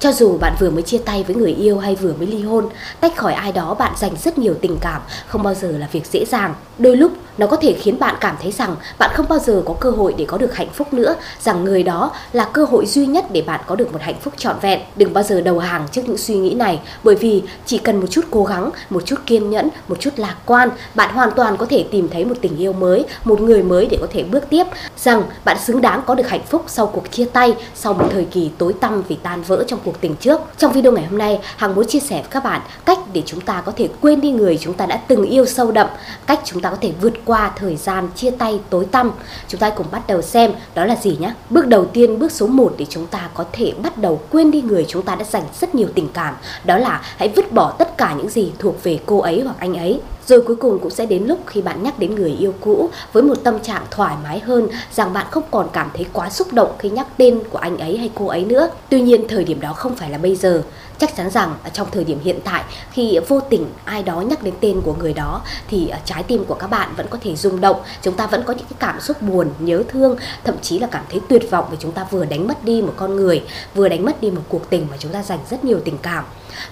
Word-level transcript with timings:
Cho 0.00 0.12
dù 0.12 0.38
bạn 0.38 0.56
vừa 0.60 0.70
mới 0.70 0.82
chia 0.82 0.98
tay 0.98 1.24
với 1.26 1.36
người 1.36 1.52
yêu 1.52 1.78
hay 1.78 1.96
vừa 1.96 2.12
mới 2.18 2.26
ly 2.26 2.42
hôn, 2.42 2.68
tách 3.00 3.16
khỏi 3.16 3.32
ai 3.32 3.52
đó 3.52 3.74
bạn 3.74 3.92
dành 3.96 4.12
rất 4.24 4.38
nhiều 4.38 4.54
tình 4.60 4.76
cảm, 4.80 5.02
không 5.26 5.42
bao 5.42 5.54
giờ 5.54 5.68
là 5.68 5.88
việc 5.92 6.06
dễ 6.06 6.24
dàng. 6.24 6.54
Đôi 6.78 6.96
lúc 6.96 7.12
nó 7.38 7.46
có 7.46 7.56
thể 7.56 7.72
khiến 7.72 7.98
bạn 7.98 8.14
cảm 8.20 8.36
thấy 8.42 8.52
rằng 8.52 8.76
bạn 8.98 9.10
không 9.14 9.26
bao 9.28 9.38
giờ 9.38 9.62
có 9.66 9.74
cơ 9.80 9.90
hội 9.90 10.14
để 10.18 10.24
có 10.24 10.38
được 10.38 10.54
hạnh 10.54 10.68
phúc 10.74 10.92
nữa, 10.92 11.16
rằng 11.40 11.64
người 11.64 11.82
đó 11.82 12.12
là 12.32 12.44
cơ 12.44 12.64
hội 12.64 12.86
duy 12.86 13.06
nhất 13.06 13.24
để 13.32 13.42
bạn 13.42 13.60
có 13.66 13.76
được 13.76 13.92
một 13.92 13.98
hạnh 14.02 14.14
phúc 14.20 14.34
trọn 14.36 14.56
vẹn. 14.60 14.80
Đừng 14.96 15.12
bao 15.12 15.24
giờ 15.24 15.40
đầu 15.40 15.58
hàng 15.58 15.88
trước 15.92 16.02
những 16.06 16.18
suy 16.18 16.34
nghĩ 16.34 16.54
này, 16.54 16.80
bởi 17.02 17.14
vì 17.14 17.42
chỉ 17.66 17.78
cần 17.78 18.00
một 18.00 18.06
chút 18.10 18.24
cố 18.30 18.44
gắng, 18.44 18.70
một 18.90 19.06
chút 19.06 19.16
kiên 19.26 19.50
nhẫn, 19.50 19.68
một 19.88 20.00
chút 20.00 20.10
lạc 20.16 20.36
quan, 20.46 20.70
bạn 20.94 21.14
hoàn 21.14 21.30
toàn 21.30 21.56
có 21.56 21.66
thể 21.66 21.84
tìm 21.90 22.08
thấy 22.08 22.24
một 22.24 22.36
tình 22.40 22.56
yêu 22.56 22.72
mới, 22.72 23.04
một 23.24 23.40
người 23.40 23.62
mới 23.62 23.86
để 23.86 23.98
có 24.00 24.06
thể 24.12 24.22
bước 24.22 24.44
tiếp, 24.50 24.64
rằng 24.96 25.22
bạn 25.44 25.56
xứng 25.64 25.80
đáng 25.80 26.02
có 26.06 26.14
được 26.14 26.28
hạnh 26.28 26.44
phúc 26.48 26.64
sau 26.66 26.86
cuộc 26.86 27.10
chia 27.10 27.24
tay, 27.24 27.54
sau 27.74 27.94
một 27.94 28.06
thời 28.12 28.24
kỳ 28.24 28.50
tối 28.58 28.72
tăm 28.72 29.02
vì 29.08 29.16
tan 29.22 29.42
vỡ 29.42 29.64
trong 29.66 29.78
cuộc 29.84 29.89
tình 30.00 30.16
trước. 30.16 30.40
Trong 30.58 30.72
video 30.72 30.92
ngày 30.92 31.06
hôm 31.06 31.18
nay, 31.18 31.38
Hằng 31.56 31.74
muốn 31.74 31.86
chia 31.86 32.00
sẻ 32.00 32.16
với 32.16 32.30
các 32.30 32.44
bạn 32.44 32.60
cách 32.84 32.98
để 33.12 33.22
chúng 33.26 33.40
ta 33.40 33.62
có 33.66 33.72
thể 33.76 33.88
quên 34.00 34.20
đi 34.20 34.30
người 34.30 34.58
chúng 34.60 34.74
ta 34.74 34.86
đã 34.86 34.96
từng 35.08 35.22
yêu 35.22 35.46
sâu 35.46 35.70
đậm, 35.70 35.86
cách 36.26 36.40
chúng 36.44 36.62
ta 36.62 36.70
có 36.70 36.76
thể 36.80 36.92
vượt 37.00 37.12
qua 37.24 37.52
thời 37.56 37.76
gian 37.76 38.08
chia 38.14 38.30
tay 38.30 38.60
tối 38.70 38.84
tăm. 38.84 39.12
Chúng 39.48 39.60
ta 39.60 39.70
cùng 39.70 39.86
bắt 39.90 40.02
đầu 40.06 40.22
xem 40.22 40.52
đó 40.74 40.84
là 40.84 40.96
gì 40.96 41.16
nhé. 41.20 41.34
Bước 41.50 41.66
đầu 41.66 41.84
tiên, 41.84 42.18
bước 42.18 42.32
số 42.32 42.46
1 42.46 42.74
để 42.78 42.86
chúng 42.88 43.06
ta 43.06 43.28
có 43.34 43.44
thể 43.52 43.72
bắt 43.82 43.98
đầu 43.98 44.20
quên 44.30 44.50
đi 44.50 44.62
người 44.62 44.84
chúng 44.88 45.02
ta 45.02 45.14
đã 45.14 45.24
dành 45.24 45.44
rất 45.60 45.74
nhiều 45.74 45.88
tình 45.94 46.08
cảm, 46.14 46.34
đó 46.64 46.76
là 46.76 47.00
hãy 47.16 47.28
vứt 47.36 47.52
bỏ 47.52 47.70
tất 47.78 47.98
cả 47.98 48.14
những 48.18 48.28
gì 48.28 48.52
thuộc 48.58 48.82
về 48.82 48.98
cô 49.06 49.18
ấy 49.18 49.42
hoặc 49.44 49.56
anh 49.58 49.74
ấy. 49.74 50.00
Rồi 50.30 50.40
cuối 50.40 50.56
cùng 50.56 50.78
cũng 50.78 50.90
sẽ 50.90 51.06
đến 51.06 51.24
lúc 51.24 51.38
khi 51.46 51.62
bạn 51.62 51.82
nhắc 51.82 51.98
đến 51.98 52.14
người 52.14 52.30
yêu 52.30 52.54
cũ 52.60 52.90
với 53.12 53.22
một 53.22 53.34
tâm 53.44 53.60
trạng 53.60 53.82
thoải 53.90 54.16
mái 54.22 54.40
hơn 54.40 54.68
rằng 54.92 55.12
bạn 55.12 55.26
không 55.30 55.42
còn 55.50 55.68
cảm 55.72 55.90
thấy 55.94 56.06
quá 56.12 56.30
xúc 56.30 56.52
động 56.52 56.72
khi 56.78 56.90
nhắc 56.90 57.06
tên 57.16 57.40
của 57.50 57.58
anh 57.58 57.78
ấy 57.78 57.96
hay 57.96 58.10
cô 58.14 58.26
ấy 58.26 58.44
nữa. 58.44 58.68
Tuy 58.88 59.00
nhiên 59.00 59.28
thời 59.28 59.44
điểm 59.44 59.60
đó 59.60 59.72
không 59.72 59.96
phải 59.96 60.10
là 60.10 60.18
bây 60.18 60.36
giờ. 60.36 60.62
Chắc 60.98 61.16
chắn 61.16 61.30
rằng 61.30 61.54
trong 61.72 61.88
thời 61.92 62.04
điểm 62.04 62.18
hiện 62.24 62.38
tại 62.44 62.64
khi 62.92 63.18
vô 63.28 63.40
tình 63.40 63.66
ai 63.84 64.02
đó 64.02 64.20
nhắc 64.20 64.42
đến 64.42 64.54
tên 64.60 64.80
của 64.80 64.94
người 64.94 65.12
đó 65.12 65.42
thì 65.68 65.88
ờ, 65.88 65.98
trái 66.04 66.22
tim 66.22 66.44
của 66.44 66.54
các 66.54 66.66
bạn 66.66 66.88
vẫn 66.96 67.06
có 67.10 67.18
thể 67.22 67.36
rung 67.36 67.60
động, 67.60 67.76
chúng 68.02 68.14
ta 68.14 68.26
vẫn 68.26 68.42
có 68.46 68.52
những 68.52 68.66
cái 68.70 68.76
cảm 68.78 69.00
xúc 69.00 69.22
buồn, 69.22 69.48
nhớ 69.58 69.82
thương, 69.88 70.16
thậm 70.44 70.54
chí 70.62 70.78
là 70.78 70.86
cảm 70.90 71.04
thấy 71.10 71.20
tuyệt 71.28 71.50
vọng 71.50 71.64
vì 71.70 71.76
chúng 71.80 71.92
ta 71.92 72.06
vừa 72.10 72.24
đánh 72.24 72.48
mất 72.48 72.64
đi 72.64 72.82
một 72.82 72.94
con 72.96 73.16
người, 73.16 73.42
vừa 73.74 73.88
đánh 73.88 74.04
mất 74.04 74.20
đi 74.20 74.30
một 74.30 74.42
cuộc 74.48 74.70
tình 74.70 74.86
mà 74.90 74.96
chúng 74.98 75.12
ta 75.12 75.22
dành 75.22 75.38
rất 75.50 75.64
nhiều 75.64 75.80
tình 75.84 75.98
cảm. 75.98 76.24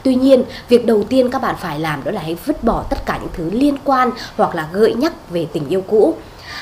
Tuy 0.02 0.14
nhiên, 0.14 0.44
việc 0.68 0.86
đầu 0.86 1.04
tiên 1.08 1.30
các 1.30 1.42
bạn 1.42 1.54
phải 1.60 1.80
làm 1.80 2.04
đó 2.04 2.10
là 2.10 2.20
hãy 2.20 2.36
vứt 2.46 2.64
bỏ 2.64 2.84
tất 2.90 3.06
cả 3.06 3.18
những 3.18 3.30
thứ 3.32 3.47
liên 3.50 3.76
quan 3.84 4.10
hoặc 4.36 4.54
là 4.54 4.68
gợi 4.72 4.94
nhắc 4.94 5.30
về 5.30 5.46
tình 5.52 5.68
yêu 5.68 5.82
cũ. 5.86 6.14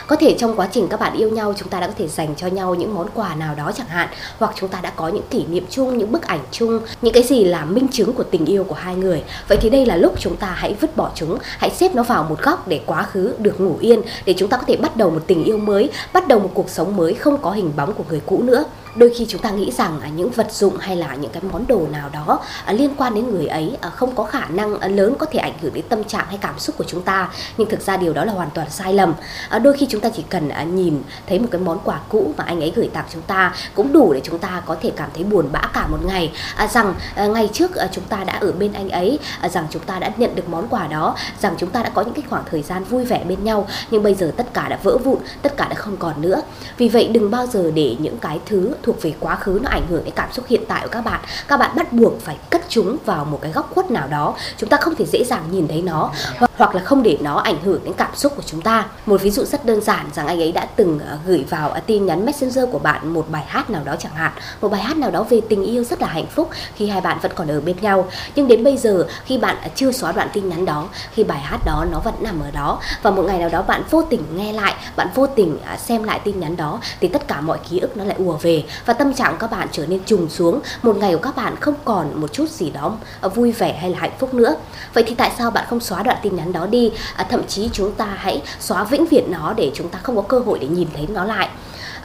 Có 0.07 0.17
thể 0.17 0.37
trong 0.39 0.57
quá 0.57 0.69
trình 0.73 0.89
các 0.89 1.01
bạn 1.01 1.17
yêu 1.17 1.29
nhau, 1.29 1.55
chúng 1.57 1.69
ta 1.69 1.81
đã 1.81 1.87
có 1.87 1.93
thể 1.99 2.09
dành 2.09 2.35
cho 2.37 2.47
nhau 2.47 2.75
những 2.75 2.95
món 2.95 3.07
quà 3.15 3.35
nào 3.35 3.55
đó 3.55 3.73
chẳng 3.77 3.87
hạn, 3.87 4.09
hoặc 4.39 4.53
chúng 4.57 4.69
ta 4.69 4.81
đã 4.81 4.93
có 4.97 5.09
những 5.09 5.23
kỷ 5.31 5.45
niệm 5.47 5.65
chung, 5.71 5.99
những 5.99 6.13
bức 6.13 6.23
ảnh 6.23 6.41
chung, 6.51 6.81
những 7.03 7.15
cái 7.15 7.23
gì 7.23 7.45
là 7.45 7.65
minh 7.65 7.89
chứng 7.93 8.13
của 8.13 8.23
tình 8.23 8.47
yêu 8.47 8.65
của 8.65 8.75
hai 8.75 8.95
người. 8.95 9.23
Vậy 9.49 9.59
thì 9.61 9.71
đây 9.71 9.87
là 9.87 9.97
lúc 9.97 10.15
chúng 10.19 10.37
ta 10.37 10.47
hãy 10.47 10.75
vứt 10.81 10.97
bỏ 10.97 11.11
chúng, 11.15 11.39
hãy 11.59 11.71
xếp 11.71 11.95
nó 11.95 12.03
vào 12.03 12.27
một 12.29 12.43
góc 12.43 12.69
để 12.69 12.81
quá 12.87 13.03
khứ 13.03 13.35
được 13.39 13.61
ngủ 13.61 13.77
yên, 13.81 14.03
để 14.25 14.35
chúng 14.37 14.49
ta 14.49 14.57
có 14.57 14.65
thể 14.67 14.77
bắt 14.77 14.97
đầu 14.97 15.11
một 15.11 15.23
tình 15.27 15.45
yêu 15.45 15.59
mới, 15.59 15.91
bắt 16.13 16.29
đầu 16.29 16.39
một 16.39 16.51
cuộc 16.55 16.71
sống 16.71 16.97
mới 16.97 17.15
không 17.15 17.39
có 17.43 17.51
hình 17.51 17.73
bóng 17.77 17.95
của 17.95 18.05
người 18.09 18.21
cũ 18.27 18.43
nữa 18.43 18.65
đôi 18.97 19.13
khi 19.17 19.27
chúng 19.29 19.41
ta 19.41 19.51
nghĩ 19.51 19.73
rằng 19.73 20.01
à, 20.01 20.09
những 20.17 20.31
vật 20.31 20.53
dụng 20.53 20.77
hay 20.79 20.97
là 20.97 21.15
những 21.15 21.31
cái 21.31 21.43
món 21.53 21.67
đồ 21.67 21.87
nào 21.93 22.11
đó 22.13 22.41
à, 22.65 22.73
liên 22.73 22.91
quan 22.97 23.15
đến 23.15 23.31
người 23.31 23.47
ấy 23.47 23.77
à, 23.81 23.91
không 23.91 24.15
có 24.15 24.25
khả 24.25 24.45
năng 24.49 24.97
lớn 24.97 25.15
có 25.19 25.27
thể 25.27 25.39
ảnh 25.39 25.59
hưởng 25.63 25.75
đến 25.75 25.85
tâm 25.89 26.05
trạng 26.05 26.27
hay 26.29 26.39
cảm 26.41 26.59
xúc 26.59 26.77
của 26.79 26.85
chúng 26.85 27.03
ta. 27.03 27.31
Nhưng 27.59 27.69
thực 27.69 27.81
ra 27.81 27.97
điều 27.97 28.13
đó 28.13 28.25
là 28.25 28.33
hoàn 28.33 28.51
toàn 28.51 28.71
sai 28.71 28.95
lầm. 28.95 29.15
Đôi 29.63 29.73
khi 29.73 29.87
chúng 29.91 30.01
ta 30.01 30.09
chỉ 30.17 30.25
cần 30.31 30.51
nhìn 30.75 31.03
thấy 31.27 31.39
một 31.39 31.49
cái 31.51 31.61
món 31.61 31.79
quà 31.85 32.01
cũ 32.09 32.33
mà 32.37 32.45
anh 32.45 32.61
ấy 32.61 32.73
gửi 32.77 32.91
tặng 32.93 33.05
chúng 33.13 33.23
ta, 33.23 33.55
cũng 33.75 33.93
đủ 33.93 34.13
để 34.13 34.21
chúng 34.25 34.39
ta 34.39 34.63
có 34.67 34.77
thể 34.83 34.93
cảm 34.97 35.11
thấy 35.15 35.25
buồn 35.25 35.49
bã 35.53 35.61
cả 35.73 35.87
một 35.87 36.05
ngày. 36.07 36.33
Rằng 36.71 36.95
ngày 37.17 37.51
trước 37.53 37.71
chúng 37.93 38.05
ta 38.05 38.25
đã 38.25 38.33
ở 38.33 38.53
bên 38.53 38.73
anh 38.73 38.89
ấy 38.89 39.19
rằng 39.51 39.67
chúng 39.71 39.83
ta 39.83 39.99
đã 39.99 40.11
nhận 40.17 40.35
được 40.35 40.49
món 40.49 40.69
quà 40.69 40.87
đó, 40.87 41.17
rằng 41.43 41.55
chúng 41.59 41.71
ta 41.71 41.83
đã 41.83 41.91
có 41.95 42.03
những 42.03 42.15
cái 42.15 42.25
khoảng 42.31 42.45
thời 42.51 42.63
gian 42.63 42.85
vui 42.85 43.05
vẻ 43.05 43.25
bên 43.29 43.45
nhau, 43.45 43.67
nhưng 43.91 44.03
bây 44.03 44.15
giờ 44.15 44.33
tất 44.37 44.55
cả 44.55 44.69
đã 44.69 44.79
vỡ 44.83 44.99
vụn, 44.99 45.19
tất 45.43 45.57
cả 45.57 45.69
đã 45.69 45.75
không 45.75 45.97
còn 45.97 46.21
nữa. 46.21 46.43
Vì 46.79 46.89
vậy 46.89 47.09
đừng 47.13 47.31
bao 47.31 47.47
giờ 47.47 47.71
để 47.75 47.97
những 47.99 48.19
cái 48.19 48.41
thứ 48.47 48.75
thuộc 48.87 49.03
về 49.03 49.15
quá 49.21 49.37
khứ 49.37 49.61
nó 49.63 49.71
ảnh 49.71 49.87
hưởng 49.91 50.05
đến 50.05 50.15
cảm 50.17 50.33
xúc 50.33 50.45
hiện 50.49 50.63
tại 50.69 50.83
của 50.83 50.91
các 50.93 51.01
bạn. 51.01 51.21
Các 51.49 51.57
bạn 51.57 51.77
bắt 51.77 51.93
buộc 51.93 52.21
phải 52.21 52.37
cất 52.51 52.63
chúng 52.69 52.97
vào 53.05 53.25
một 53.25 53.39
cái 53.43 53.53
góc 53.53 53.71
khuất 53.75 53.91
nào 53.91 54.09
đó. 54.09 54.35
Chúng 54.57 54.71
ta 54.71 54.77
không 54.77 54.95
thể 54.95 55.05
dễ 55.05 55.25
dàng 55.25 55.45
nhìn 55.51 55.69
thấy 55.69 55.83
nó. 55.83 56.11
Hoặc 56.39 56.46
hoặc 56.57 56.75
là 56.75 56.83
không 56.83 57.03
để 57.03 57.19
nó 57.21 57.37
ảnh 57.37 57.63
hưởng 57.65 57.81
đến 57.85 57.95
cảm 57.97 58.15
xúc 58.15 58.33
của 58.37 58.43
chúng 58.47 58.61
ta. 58.63 58.87
Một 59.07 59.23
ví 59.23 59.31
dụ 59.31 59.45
rất 59.45 59.65
đơn 59.65 59.81
giản 59.81 60.07
rằng 60.15 60.27
anh 60.27 60.41
ấy 60.41 60.53
đã 60.53 60.67
từng 60.77 60.99
ờ, 61.09 61.19
gửi 61.27 61.45
vào 61.51 61.71
ờ, 61.71 61.81
tin 61.81 62.07
nhắn 62.07 62.27
messenger 62.27 62.65
của 62.73 62.79
bạn 62.79 63.09
một 63.09 63.27
bài 63.31 63.45
hát 63.47 63.71
nào 63.71 63.83
đó 63.85 63.97
chẳng 63.99 64.15
hạn. 64.15 64.33
Một 64.61 64.69
bài 64.69 64.81
hát 64.81 64.97
nào 64.97 65.11
đó 65.11 65.23
về 65.23 65.41
tình 65.49 65.65
yêu 65.65 65.85
rất 65.85 66.03
là 66.03 66.09
hạnh 66.09 66.27
phúc 66.27 66.51
khi 66.75 66.89
hai 66.89 67.01
bạn 67.01 67.19
vẫn 67.23 67.33
còn 67.35 67.49
ở 67.49 67.61
bên 67.61 67.77
nhau. 67.81 68.09
Nhưng 68.35 68.49
đến 68.49 68.65
bây 68.65 68.77
giờ, 68.77 69.07
khi 69.25 69.39
bạn 69.39 69.57
ờ, 69.63 69.69
chưa 69.75 69.93
xóa 69.93 70.13
đoạn 70.13 70.29
tin 70.33 70.49
nhắn 70.49 70.65
đó, 70.65 70.89
khi 71.13 71.25
bài 71.25 71.41
hát 71.41 71.61
đó 71.65 71.85
nó 71.93 72.01
vẫn 72.01 72.15
nằm 72.21 72.41
ở 72.41 72.51
đó 72.51 72.81
và 73.03 73.11
một 73.11 73.23
ngày 73.23 73.39
nào 73.39 73.49
đó 73.49 73.63
bạn 73.63 73.83
vô 73.91 74.03
tình 74.03 74.23
nghe 74.37 74.53
lại, 74.53 74.75
bạn 74.97 75.09
vô 75.15 75.27
tình 75.27 75.59
xem 75.79 76.03
lại 76.03 76.21
tin 76.25 76.41
nhắn 76.41 76.57
đó, 76.57 76.81
thì 77.01 77.09
tất 77.09 77.29
cả 77.29 77.41
mọi 77.41 77.59
ký 77.71 77.79
ức 77.79 77.97
nó 77.97 78.05
lại 78.05 78.17
ùa 78.19 78.37
về 78.37 78.65
và 78.87 78.93
tâm 78.93 79.15
trạng 79.15 79.37
các 79.39 79.51
bạn 79.51 79.69
trở 79.73 79.87
nên 79.87 80.01
trùng 80.05 80.29
xuống. 80.29 80.61
Một 80.83 80.97
ngày 80.97 81.13
của 81.13 81.21
các 81.23 81.37
bạn 81.37 81.57
không 81.61 81.75
còn 81.85 82.21
một 82.21 82.33
chút 82.33 82.51
gì 82.51 82.71
đó 82.71 82.97
vui 83.35 83.53
vẻ 83.53 83.79
hay 83.81 83.91
là 83.91 83.99
hạnh 83.99 84.13
phúc 84.19 84.35
nữa. 84.35 84.57
Vậy 84.95 85.05
thì 85.07 85.15
tại 85.15 85.33
sao 85.39 85.51
bạn 85.51 85.65
không 85.69 85.81
xóa 85.81 86.03
đoạn 86.03 86.17
tin 86.23 86.37
nhắn 86.37 86.46
đó 86.53 86.67
đi. 86.67 86.93
À, 87.17 87.27
thậm 87.31 87.47
chí 87.49 87.71
chúng 87.73 87.93
ta 87.93 88.05
hãy 88.05 88.43
xóa 88.61 88.85
vĩnh 88.85 89.07
viễn 89.07 89.31
nó 89.31 89.53
để 89.53 89.71
chúng 89.75 89.89
ta 89.89 89.99
không 90.03 90.17
có 90.17 90.23
cơ 90.23 90.39
hội 90.39 90.59
để 90.59 90.67
nhìn 90.69 90.89
thấy 90.97 91.07
nó 91.09 91.25
lại 91.25 91.49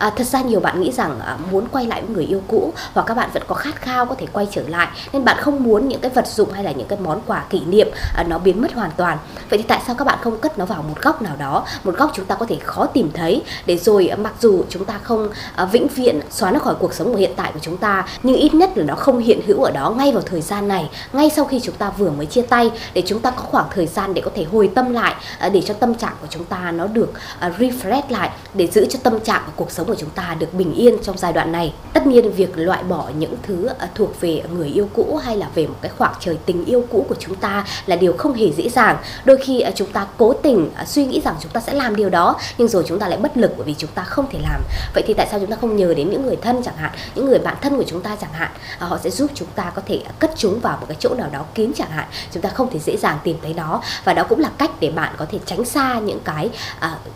à, 0.01 0.09
thật 0.15 0.27
ra 0.27 0.41
nhiều 0.41 0.59
bạn 0.59 0.81
nghĩ 0.81 0.91
rằng 0.91 1.19
à, 1.19 1.37
muốn 1.51 1.67
quay 1.71 1.87
lại 1.87 2.01
với 2.01 2.15
người 2.15 2.25
yêu 2.25 2.41
cũ 2.47 2.73
hoặc 2.93 3.03
các 3.03 3.17
bạn 3.17 3.29
vẫn 3.33 3.43
có 3.47 3.55
khát 3.55 3.75
khao 3.75 4.05
có 4.05 4.15
thể 4.15 4.25
quay 4.33 4.47
trở 4.51 4.63
lại 4.67 4.87
nên 5.13 5.25
bạn 5.25 5.37
không 5.41 5.63
muốn 5.63 5.87
những 5.87 6.01
cái 6.01 6.11
vật 6.11 6.27
dụng 6.27 6.51
hay 6.51 6.63
là 6.63 6.71
những 6.71 6.87
cái 6.87 6.99
món 6.99 7.21
quà 7.27 7.43
kỷ 7.49 7.61
niệm 7.65 7.87
à, 8.15 8.23
nó 8.23 8.37
biến 8.37 8.61
mất 8.61 8.73
hoàn 8.73 8.91
toàn. 8.97 9.17
Vậy 9.49 9.59
thì 9.59 9.65
tại 9.67 9.81
sao 9.87 9.95
các 9.95 10.05
bạn 10.05 10.19
không 10.21 10.37
cất 10.37 10.59
nó 10.59 10.65
vào 10.65 10.83
một 10.83 11.01
góc 11.01 11.21
nào 11.21 11.35
đó 11.39 11.65
một 11.83 11.97
góc 11.97 12.11
chúng 12.13 12.25
ta 12.25 12.35
có 12.35 12.45
thể 12.45 12.57
khó 12.63 12.85
tìm 12.85 13.11
thấy 13.13 13.41
để 13.65 13.77
rồi 13.77 14.07
à, 14.07 14.15
mặc 14.15 14.33
dù 14.41 14.63
chúng 14.69 14.85
ta 14.85 14.99
không 15.03 15.29
à, 15.55 15.65
vĩnh 15.65 15.87
viễn 15.87 16.19
xóa 16.29 16.51
nó 16.51 16.59
khỏi 16.59 16.75
cuộc 16.79 16.93
sống 16.93 17.11
của 17.11 17.17
hiện 17.17 17.31
tại 17.35 17.51
của 17.53 17.59
chúng 17.61 17.77
ta 17.77 18.05
nhưng 18.23 18.35
ít 18.35 18.53
nhất 18.53 18.77
là 18.77 18.83
nó 18.83 18.95
không 18.95 19.19
hiện 19.19 19.41
hữu 19.47 19.63
ở 19.63 19.71
đó 19.71 19.89
ngay 19.89 20.11
vào 20.11 20.21
thời 20.21 20.41
gian 20.41 20.67
này 20.67 20.89
ngay 21.13 21.29
sau 21.35 21.45
khi 21.45 21.59
chúng 21.59 21.75
ta 21.75 21.89
vừa 21.97 22.09
mới 22.09 22.25
chia 22.25 22.41
tay 22.41 22.71
để 22.93 23.03
chúng 23.05 23.19
ta 23.19 23.31
có 23.31 23.41
khoảng 23.41 23.67
thời 23.75 23.87
gian 23.87 24.13
để 24.13 24.21
có 24.25 24.31
thể 24.35 24.43
hồi 24.43 24.71
tâm 24.75 24.93
lại 24.93 25.15
à, 25.39 25.49
để 25.49 25.61
cho 25.61 25.73
tâm 25.73 25.95
trạng 25.95 26.13
của 26.21 26.27
chúng 26.29 26.45
ta 26.45 26.71
nó 26.71 26.87
được 26.87 27.13
à, 27.39 27.51
refresh 27.59 28.03
lại 28.09 28.29
để 28.53 28.67
giữ 28.67 28.85
cho 28.85 28.99
tâm 29.03 29.19
trạng 29.19 29.41
của 29.45 29.51
cuộc 29.55 29.71
sống 29.71 29.90
của 29.91 29.97
chúng 29.99 30.09
ta 30.09 30.35
được 30.39 30.53
bình 30.53 30.73
yên 30.73 30.97
trong 31.03 31.17
giai 31.17 31.33
đoạn 31.33 31.51
này. 31.51 31.73
Tất 31.93 32.07
nhiên 32.07 32.31
việc 32.31 32.57
loại 32.57 32.83
bỏ 32.83 33.09
những 33.17 33.35
thứ 33.43 33.69
thuộc 33.95 34.21
về 34.21 34.43
người 34.55 34.67
yêu 34.67 34.89
cũ 34.93 35.19
hay 35.23 35.37
là 35.37 35.49
về 35.55 35.67
một 35.67 35.75
cái 35.81 35.91
khoảng 35.97 36.13
trời 36.19 36.37
tình 36.45 36.65
yêu 36.65 36.85
cũ 36.91 37.05
của 37.09 37.15
chúng 37.19 37.35
ta 37.35 37.65
là 37.85 37.95
điều 37.95 38.13
không 38.17 38.33
hề 38.33 38.51
dễ 38.51 38.69
dàng. 38.69 38.97
Đôi 39.25 39.37
khi 39.37 39.63
chúng 39.75 39.91
ta 39.91 40.07
cố 40.17 40.33
tình 40.33 40.69
suy 40.85 41.05
nghĩ 41.05 41.21
rằng 41.21 41.35
chúng 41.39 41.51
ta 41.51 41.61
sẽ 41.61 41.73
làm 41.73 41.95
điều 41.95 42.09
đó 42.09 42.35
nhưng 42.57 42.67
rồi 42.67 42.83
chúng 42.87 42.99
ta 42.99 43.07
lại 43.07 43.17
bất 43.17 43.37
lực 43.37 43.51
bởi 43.57 43.65
vì 43.65 43.75
chúng 43.77 43.89
ta 43.95 44.03
không 44.03 44.25
thể 44.31 44.39
làm. 44.43 44.61
Vậy 44.93 45.03
thì 45.07 45.13
tại 45.13 45.27
sao 45.31 45.39
chúng 45.39 45.49
ta 45.49 45.57
không 45.61 45.75
nhờ 45.75 45.93
đến 45.93 46.09
những 46.09 46.25
người 46.25 46.35
thân 46.35 46.63
chẳng 46.63 46.77
hạn, 46.77 46.91
những 47.15 47.25
người 47.25 47.39
bạn 47.39 47.55
thân 47.61 47.77
của 47.77 47.85
chúng 47.87 48.01
ta 48.01 48.15
chẳng 48.21 48.33
hạn, 48.33 48.51
họ 48.79 48.97
sẽ 49.03 49.09
giúp 49.09 49.31
chúng 49.33 49.47
ta 49.55 49.71
có 49.75 49.81
thể 49.85 49.99
cất 50.19 50.31
chúng 50.37 50.59
vào 50.59 50.77
một 50.77 50.85
cái 50.87 50.97
chỗ 50.99 51.13
nào 51.13 51.29
đó 51.31 51.45
kín 51.55 51.71
chẳng 51.75 51.89
hạn. 51.89 52.07
Chúng 52.31 52.43
ta 52.43 52.49
không 52.49 52.69
thể 52.71 52.79
dễ 52.79 52.97
dàng 52.97 53.17
tìm 53.23 53.37
thấy 53.41 53.53
nó 53.53 53.81
và 54.03 54.13
đó 54.13 54.23
cũng 54.29 54.39
là 54.39 54.49
cách 54.57 54.71
để 54.79 54.91
bạn 54.91 55.13
có 55.17 55.25
thể 55.31 55.39
tránh 55.45 55.65
xa 55.65 55.99
những 55.99 56.19
cái 56.23 56.49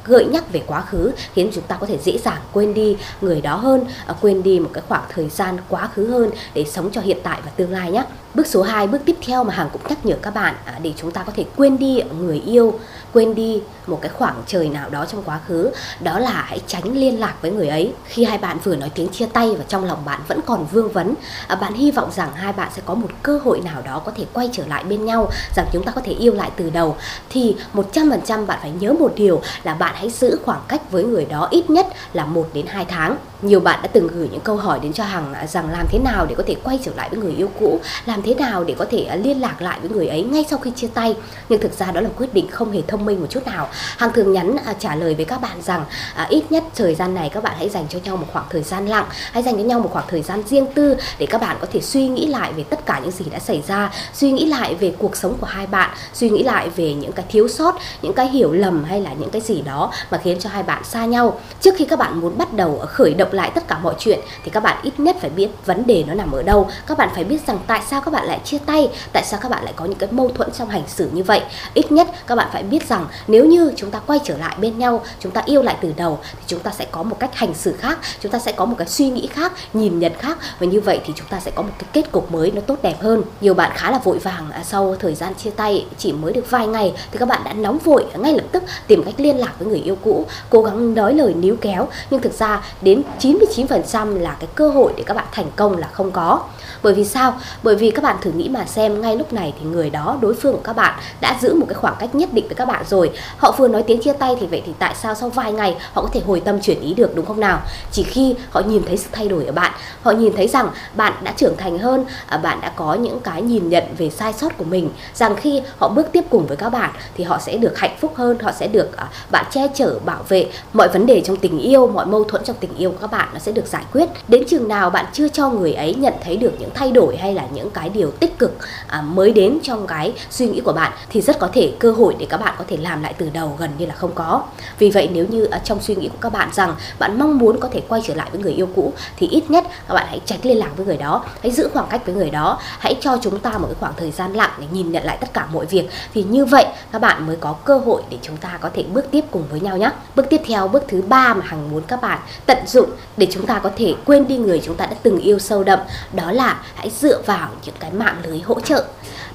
gợi 0.05 0.25
nhắc 0.25 0.51
về 0.51 0.61
quá 0.67 0.81
khứ 0.81 1.11
khiến 1.33 1.49
chúng 1.53 1.63
ta 1.63 1.75
có 1.79 1.87
thể 1.87 1.97
dễ 2.03 2.17
dàng 2.17 2.41
quên 2.55 2.73
đi 2.73 2.97
người 3.21 3.41
đó 3.41 3.55
hơn 3.55 3.85
à, 4.05 4.15
quên 4.21 4.43
đi 4.43 4.59
một 4.59 4.69
cái 4.73 4.83
khoảng 4.87 5.03
thời 5.09 5.29
gian 5.29 5.57
quá 5.69 5.89
khứ 5.93 6.07
hơn 6.07 6.29
để 6.53 6.65
sống 6.65 6.89
cho 6.91 7.01
hiện 7.01 7.17
tại 7.23 7.39
và 7.45 7.51
tương 7.55 7.71
lai 7.71 7.91
nhé 7.91 8.03
bước 8.35 8.47
số 8.47 8.61
2 8.61 8.87
bước 8.87 9.01
tiếp 9.05 9.15
theo 9.21 9.43
mà 9.43 9.53
hàng 9.53 9.69
cũng 9.73 9.81
nhắc 9.89 10.05
nhở 10.05 10.15
các 10.21 10.33
bạn 10.33 10.55
à, 10.65 10.79
để 10.81 10.93
chúng 10.97 11.11
ta 11.11 11.23
có 11.23 11.31
thể 11.35 11.45
quên 11.55 11.77
đi 11.77 12.01
người 12.19 12.41
yêu, 12.45 12.79
quên 13.13 13.35
đi 13.35 13.61
một 13.87 13.99
cái 14.01 14.09
khoảng 14.09 14.43
trời 14.47 14.69
nào 14.69 14.89
đó 14.89 15.05
trong 15.05 15.23
quá 15.23 15.39
khứ, 15.47 15.71
đó 15.99 16.19
là 16.19 16.31
hãy 16.47 16.61
tránh 16.67 16.97
liên 16.97 17.19
lạc 17.19 17.35
với 17.41 17.51
người 17.51 17.67
ấy. 17.67 17.93
Khi 18.05 18.23
hai 18.23 18.37
bạn 18.37 18.57
vừa 18.63 18.75
nói 18.75 18.91
tiếng 18.95 19.07
chia 19.07 19.25
tay 19.25 19.55
và 19.57 19.63
trong 19.67 19.85
lòng 19.85 20.05
bạn 20.05 20.21
vẫn 20.27 20.39
còn 20.45 20.65
vương 20.71 20.91
vấn 20.91 21.13
à, 21.47 21.55
bạn 21.55 21.73
hy 21.73 21.91
vọng 21.91 22.11
rằng 22.11 22.33
hai 22.33 22.53
bạn 22.53 22.71
sẽ 22.75 22.81
có 22.85 22.93
một 22.93 23.09
cơ 23.23 23.39
hội 23.43 23.61
nào 23.65 23.81
đó 23.81 24.01
có 24.05 24.11
thể 24.15 24.25
quay 24.33 24.49
trở 24.51 24.67
lại 24.67 24.83
bên 24.83 25.05
nhau, 25.05 25.29
rằng 25.55 25.65
chúng 25.73 25.83
ta 25.83 25.91
có 25.91 26.01
thể 26.01 26.11
yêu 26.11 26.33
lại 26.33 26.51
từ 26.55 26.69
đầu. 26.69 26.97
Thì 27.29 27.55
100% 27.73 28.45
bạn 28.45 28.59
phải 28.61 28.71
nhớ 28.79 28.93
một 28.93 29.13
điều 29.15 29.41
là 29.63 29.73
bạn 29.73 29.95
hãy 29.95 30.09
giữ 30.09 30.39
khoảng 30.45 30.61
cách 30.67 30.91
với 30.91 31.03
người 31.03 31.25
đó 31.25 31.47
ít 31.51 31.69
nhất 31.69 31.87
là 32.13 32.25
1 32.45 32.49
đến 32.53 32.65
2 32.67 32.85
tháng 32.85 33.17
nhiều 33.41 33.59
bạn 33.59 33.79
đã 33.81 33.89
từng 33.93 34.07
gửi 34.07 34.29
những 34.31 34.41
câu 34.41 34.55
hỏi 34.55 34.79
đến 34.83 34.93
cho 34.93 35.03
Hằng 35.03 35.33
à, 35.33 35.47
rằng 35.47 35.69
làm 35.71 35.85
thế 35.89 35.99
nào 35.99 36.25
để 36.25 36.35
có 36.35 36.43
thể 36.47 36.55
quay 36.63 36.79
trở 36.83 36.91
lại 36.95 37.09
với 37.09 37.19
người 37.19 37.33
yêu 37.33 37.49
cũ, 37.59 37.79
làm 38.05 38.21
thế 38.21 38.35
nào 38.35 38.63
để 38.63 38.75
có 38.77 38.85
thể 38.91 39.03
à, 39.03 39.15
liên 39.15 39.41
lạc 39.41 39.61
lại 39.61 39.79
với 39.81 39.89
người 39.89 40.07
ấy 40.07 40.23
ngay 40.23 40.45
sau 40.49 40.59
khi 40.59 40.71
chia 40.75 40.87
tay. 40.87 41.15
Nhưng 41.49 41.61
thực 41.61 41.79
ra 41.79 41.91
đó 41.91 42.01
là 42.01 42.09
quyết 42.17 42.33
định 42.33 42.47
không 42.51 42.71
hề 42.71 42.81
thông 42.87 43.05
minh 43.05 43.21
một 43.21 43.27
chút 43.29 43.45
nào. 43.45 43.69
Hằng 43.97 44.13
thường 44.13 44.33
nhắn 44.33 44.55
à, 44.65 44.73
trả 44.79 44.95
lời 44.95 45.15
với 45.15 45.25
các 45.25 45.41
bạn 45.41 45.61
rằng 45.61 45.85
à, 46.15 46.27
ít 46.29 46.43
nhất 46.49 46.63
thời 46.75 46.95
gian 46.95 47.13
này 47.13 47.29
các 47.29 47.43
bạn 47.43 47.53
hãy 47.57 47.69
dành 47.69 47.85
cho 47.89 47.99
nhau 48.03 48.17
một 48.17 48.27
khoảng 48.33 48.45
thời 48.49 48.63
gian 48.63 48.87
lặng, 48.87 49.05
hãy 49.31 49.43
dành 49.43 49.57
cho 49.57 49.63
nhau 49.63 49.79
một 49.79 49.89
khoảng 49.93 50.05
thời 50.07 50.21
gian 50.21 50.43
riêng 50.47 50.67
tư 50.73 50.95
để 51.17 51.25
các 51.25 51.41
bạn 51.41 51.57
có 51.61 51.67
thể 51.73 51.81
suy 51.81 52.07
nghĩ 52.07 52.27
lại 52.27 52.53
về 52.53 52.63
tất 52.63 52.85
cả 52.85 52.99
những 53.03 53.11
gì 53.11 53.25
đã 53.31 53.39
xảy 53.39 53.63
ra, 53.67 53.91
suy 54.13 54.31
nghĩ 54.31 54.45
lại 54.45 54.75
về 54.75 54.93
cuộc 54.97 55.15
sống 55.15 55.37
của 55.39 55.47
hai 55.47 55.67
bạn, 55.67 55.89
suy 56.13 56.29
nghĩ 56.29 56.43
lại 56.43 56.69
về 56.75 56.93
những 56.93 57.11
cái 57.11 57.25
thiếu 57.29 57.47
sót, 57.47 57.75
những 58.01 58.13
cái 58.13 58.27
hiểu 58.27 58.51
lầm 58.51 58.83
hay 58.83 59.01
là 59.01 59.13
những 59.13 59.29
cái 59.29 59.41
gì 59.41 59.61
đó 59.61 59.91
mà 60.11 60.19
khiến 60.23 60.39
cho 60.39 60.49
hai 60.49 60.63
bạn 60.63 60.83
xa 60.83 61.05
nhau. 61.05 61.39
Trước 61.61 61.75
khi 61.77 61.85
các 61.85 61.99
bạn 61.99 62.21
muốn 62.21 62.34
bắt 62.37 62.53
đầu 62.53 62.81
khởi 62.87 63.13
động 63.13 63.29
lại 63.31 63.51
tất 63.55 63.67
cả 63.67 63.79
mọi 63.79 63.95
chuyện, 63.99 64.19
thì 64.43 64.51
các 64.51 64.63
bạn 64.63 64.77
ít 64.83 64.99
nhất 64.99 65.15
phải 65.21 65.29
biết 65.29 65.47
vấn 65.65 65.87
đề 65.87 66.03
nó 66.07 66.13
nằm 66.13 66.31
ở 66.31 66.43
đâu. 66.43 66.69
Các 66.87 66.97
bạn 66.97 67.09
phải 67.15 67.23
biết 67.23 67.47
rằng 67.47 67.59
tại 67.67 67.81
sao 67.89 68.01
các 68.01 68.11
bạn 68.11 68.25
lại 68.25 68.39
chia 68.43 68.57
tay, 68.65 68.89
tại 69.13 69.23
sao 69.25 69.39
các 69.43 69.51
bạn 69.51 69.63
lại 69.63 69.73
có 69.75 69.85
những 69.85 69.97
cái 69.97 70.09
mâu 70.11 70.29
thuẫn 70.29 70.51
trong 70.51 70.69
hành 70.69 70.83
xử 70.87 71.09
như 71.13 71.23
vậy. 71.23 71.41
Ít 71.73 71.91
nhất 71.91 72.07
các 72.27 72.35
bạn 72.35 72.47
phải 72.53 72.63
biết 72.63 72.89
rằng 72.89 73.07
nếu 73.27 73.45
như 73.45 73.73
chúng 73.75 73.91
ta 73.91 73.99
quay 73.99 74.19
trở 74.23 74.37
lại 74.37 74.55
bên 74.59 74.79
nhau, 74.79 75.01
chúng 75.19 75.31
ta 75.31 75.41
yêu 75.45 75.61
lại 75.61 75.75
từ 75.81 75.93
đầu, 75.97 76.19
thì 76.31 76.43
chúng 76.47 76.59
ta 76.59 76.71
sẽ 76.71 76.85
có 76.91 77.03
một 77.03 77.19
cách 77.19 77.35
hành 77.35 77.53
xử 77.53 77.73
khác, 77.73 77.99
chúng 78.21 78.31
ta 78.31 78.39
sẽ 78.39 78.51
có 78.51 78.65
một 78.65 78.75
cái 78.77 78.87
suy 78.87 79.09
nghĩ 79.09 79.27
khác, 79.27 79.53
nhìn 79.73 79.99
nhận 79.99 80.13
khác. 80.19 80.37
Và 80.59 80.67
như 80.67 80.81
vậy 80.81 80.99
thì 81.05 81.13
chúng 81.15 81.27
ta 81.27 81.39
sẽ 81.39 81.51
có 81.55 81.63
một 81.63 81.73
cái 81.79 81.89
kết 81.93 82.11
cục 82.11 82.31
mới 82.31 82.51
nó 82.51 82.61
tốt 82.61 82.75
đẹp 82.81 82.95
hơn. 83.01 83.21
Nhiều 83.41 83.53
bạn 83.53 83.71
khá 83.75 83.91
là 83.91 83.97
vội 83.97 84.17
vàng 84.17 84.51
à, 84.51 84.63
sau 84.63 84.95
thời 84.99 85.15
gian 85.15 85.35
chia 85.35 85.49
tay 85.49 85.85
chỉ 85.97 86.11
mới 86.11 86.33
được 86.33 86.51
vài 86.51 86.67
ngày, 86.67 86.93
thì 87.11 87.19
các 87.19 87.27
bạn 87.27 87.41
đã 87.45 87.53
nóng 87.53 87.77
vội 87.77 88.05
ngay 88.17 88.33
lập 88.33 88.45
tức 88.51 88.63
tìm 88.87 89.03
cách 89.03 89.15
liên 89.17 89.37
lạc 89.37 89.53
với 89.59 89.67
người 89.67 89.79
yêu 89.79 89.97
cũ, 90.03 90.25
cố 90.49 90.61
gắng 90.61 90.93
nói 90.93 91.13
lời 91.13 91.33
níu 91.33 91.55
kéo. 91.61 91.87
Nhưng 92.09 92.21
thực 92.25 92.33
ra 92.33 92.61
đến 92.81 93.03
99% 93.19 94.19
là 94.19 94.35
cái 94.39 94.49
cơ 94.55 94.69
hội 94.69 94.93
để 94.97 95.03
các 95.05 95.13
bạn 95.13 95.25
thành 95.31 95.47
công 95.55 95.77
là 95.77 95.87
không 95.87 96.11
có. 96.11 96.39
Bởi 96.83 96.93
vì 96.93 97.05
sao? 97.05 97.33
Bởi 97.63 97.75
vì 97.75 97.91
các 97.91 98.03
bạn 98.03 98.15
thử 98.21 98.31
nghĩ 98.31 98.49
mà 98.49 98.65
xem, 98.65 99.01
ngay 99.01 99.17
lúc 99.17 99.33
này 99.33 99.53
thì 99.59 99.65
người 99.65 99.89
đó, 99.89 100.17
đối 100.21 100.33
phương 100.35 100.53
của 100.53 100.61
các 100.63 100.75
bạn 100.75 100.99
đã 101.21 101.37
giữ 101.41 101.55
một 101.55 101.65
cái 101.69 101.75
khoảng 101.75 101.95
cách 101.99 102.15
nhất 102.15 102.33
định 102.33 102.47
với 102.47 102.55
các 102.55 102.67
bạn 102.67 102.85
rồi. 102.89 103.11
Họ 103.37 103.51
vừa 103.51 103.67
nói 103.67 103.83
tiếng 103.83 104.01
chia 104.01 104.13
tay 104.13 104.35
thì 104.39 104.47
vậy 104.47 104.61
thì 104.65 104.73
tại 104.79 104.95
sao 105.01 105.15
sau 105.15 105.29
vài 105.29 105.51
ngày 105.51 105.77
họ 105.93 106.01
có 106.01 106.09
thể 106.13 106.21
hồi 106.27 106.39
tâm 106.39 106.61
chuyển 106.61 106.81
ý 106.81 106.93
được, 106.93 107.15
đúng 107.15 107.25
không 107.25 107.39
nào? 107.39 107.61
Chỉ 107.91 108.03
khi 108.03 108.35
họ 108.49 108.61
nhìn 108.61 108.83
thấy 108.87 108.97
sự 108.97 109.09
thay 109.11 109.27
đổi 109.27 109.45
ở 109.45 109.51
bạn, 109.51 109.71
họ 110.01 110.11
nhìn 110.11 110.33
thấy 110.35 110.47
rằng 110.47 110.69
bạn 110.95 111.13
đã 111.23 111.33
trưởng 111.37 111.57
thành 111.57 111.77
hơn 111.77 112.05
à, 112.27 112.37
bạn 112.37 112.61
đã 112.61 112.71
có 112.75 112.93
những 112.93 113.19
cái 113.19 113.41
nhìn 113.41 113.69
nhận 113.69 113.83
về 113.97 114.09
sai 114.09 114.33
sót 114.33 114.57
của 114.57 114.65
mình, 114.65 114.89
rằng 115.13 115.35
khi 115.35 115.61
họ 115.77 115.89
bước 115.89 116.07
tiếp 116.11 116.23
cùng 116.29 116.45
với 116.45 116.57
các 116.57 116.69
bạn 116.69 116.89
thì 117.15 117.23
họ 117.23 117.39
sẽ 117.39 117.57
được 117.57 117.77
hạnh 117.77 117.95
phúc 117.99 118.13
hơn, 118.15 118.39
họ 118.39 118.51
sẽ 118.51 118.67
được 118.67 118.97
à, 118.97 119.07
bạn 119.31 119.45
che 119.51 119.67
chở, 119.75 119.99
bảo 120.05 120.23
vệ 120.29 120.47
mọi 120.73 120.87
vấn 120.87 121.05
đề 121.05 121.21
trong 121.21 121.37
tình 121.37 121.59
yêu, 121.59 121.87
mọi 121.87 122.05
mâu 122.15 122.23
thuẫn 122.23 122.43
trong 122.43 122.55
tình 122.59 122.75
yêu 122.77 122.91
của 122.91 122.97
các 123.01 123.11
bạn 123.11 123.29
nó 123.33 123.39
sẽ 123.39 123.51
được 123.51 123.67
giải 123.67 123.83
quyết. 123.93 124.09
Đến 124.27 124.43
chừng 124.47 124.67
nào 124.67 124.89
bạn 124.89 125.05
chưa 125.13 125.27
cho 125.27 125.49
người 125.49 125.73
ấy 125.73 125.95
nhận 125.95 126.13
thấy 126.23 126.37
được 126.37 126.53
những 126.59 126.69
thay 126.73 126.91
đổi 126.91 127.17
hay 127.17 127.33
là 127.33 127.43
những 127.53 127.69
cái 127.69 127.89
điều 127.89 128.11
tích 128.11 128.39
cực 128.39 128.57
à, 128.87 129.01
mới 129.01 129.33
đến 129.33 129.59
trong 129.63 129.87
cái 129.87 130.13
suy 130.29 130.47
nghĩ 130.47 130.61
của 130.61 130.73
bạn 130.73 130.91
thì 131.09 131.21
rất 131.21 131.39
có 131.39 131.49
thể 131.53 131.73
cơ 131.79 131.91
hội 131.91 132.15
để 132.19 132.25
các 132.29 132.37
bạn 132.37 132.55
có 132.57 132.65
thể 132.67 132.77
làm 132.77 133.03
lại 133.03 133.13
từ 133.17 133.29
đầu 133.33 133.55
gần 133.59 133.69
như 133.77 133.85
là 133.85 133.95
không 133.95 134.11
có. 134.15 134.43
Vì 134.79 134.89
vậy 134.89 135.09
nếu 135.13 135.25
như 135.29 135.45
ở 135.45 135.59
trong 135.63 135.81
suy 135.81 135.95
nghĩ 135.95 136.07
của 136.07 136.17
các 136.21 136.33
bạn 136.33 136.49
rằng 136.53 136.75
bạn 136.99 137.19
mong 137.19 137.37
muốn 137.37 137.59
có 137.59 137.69
thể 137.71 137.81
quay 137.89 138.01
trở 138.05 138.13
lại 138.15 138.29
với 138.31 138.41
người 138.41 138.53
yêu 138.53 138.67
cũ 138.75 138.93
thì 139.17 139.27
ít 139.27 139.49
nhất 139.49 139.65
các 139.87 139.93
bạn 139.93 140.05
hãy 140.09 140.21
tránh 140.25 140.39
liên 140.43 140.57
lạc 140.57 140.69
với 140.77 140.85
người 140.85 140.97
đó 140.97 141.23
hãy 141.43 141.51
giữ 141.51 141.69
khoảng 141.73 141.87
cách 141.89 142.05
với 142.05 142.15
người 142.15 142.29
đó 142.29 142.59
hãy 142.79 142.95
cho 143.01 143.17
chúng 143.21 143.39
ta 143.39 143.57
một 143.57 143.67
cái 143.67 143.75
khoảng 143.79 143.93
thời 143.97 144.11
gian 144.11 144.33
lặng 144.33 144.51
để 144.59 144.65
nhìn 144.71 144.91
nhận 144.91 145.03
lại 145.03 145.17
tất 145.21 145.33
cả 145.33 145.47
mọi 145.53 145.65
việc. 145.65 145.89
Thì 146.13 146.23
như 146.23 146.45
vậy 146.45 146.65
các 146.91 146.99
bạn 146.99 147.27
mới 147.27 147.35
có 147.35 147.53
cơ 147.53 147.77
hội 147.77 148.01
để 148.09 148.17
chúng 148.21 148.37
ta 148.37 148.57
có 148.61 148.69
thể 148.73 148.83
bước 148.83 149.05
tiếp 149.11 149.25
cùng 149.31 149.43
với 149.51 149.59
nhau 149.59 149.77
nhé 149.77 149.91
bước 150.15 150.25
tiếp 150.29 150.41
theo 150.45 150.67
bước 150.67 150.83
thứ 150.87 151.01
ba 151.01 151.33
mà 151.33 151.41
hằng 151.45 151.71
muốn 151.71 151.83
các 151.87 152.01
bạn 152.01 152.04
tận 152.45 152.57
dụng 152.67 152.89
để 153.17 153.27
chúng 153.31 153.45
ta 153.45 153.59
có 153.59 153.71
thể 153.77 153.93
quên 154.05 154.27
đi 154.27 154.37
người 154.37 154.61
chúng 154.65 154.75
ta 154.75 154.85
đã 154.85 154.95
từng 155.03 155.19
yêu 155.19 155.39
sâu 155.39 155.63
đậm. 155.63 155.79
Đó 156.13 156.31
là 156.31 156.61
hãy 156.75 156.89
dựa 156.89 157.21
vào 157.25 157.49
những 157.65 157.75
cái 157.79 157.91
mạng 157.91 158.21
lưới 158.23 158.39
hỗ 158.39 158.59
trợ. 158.59 158.85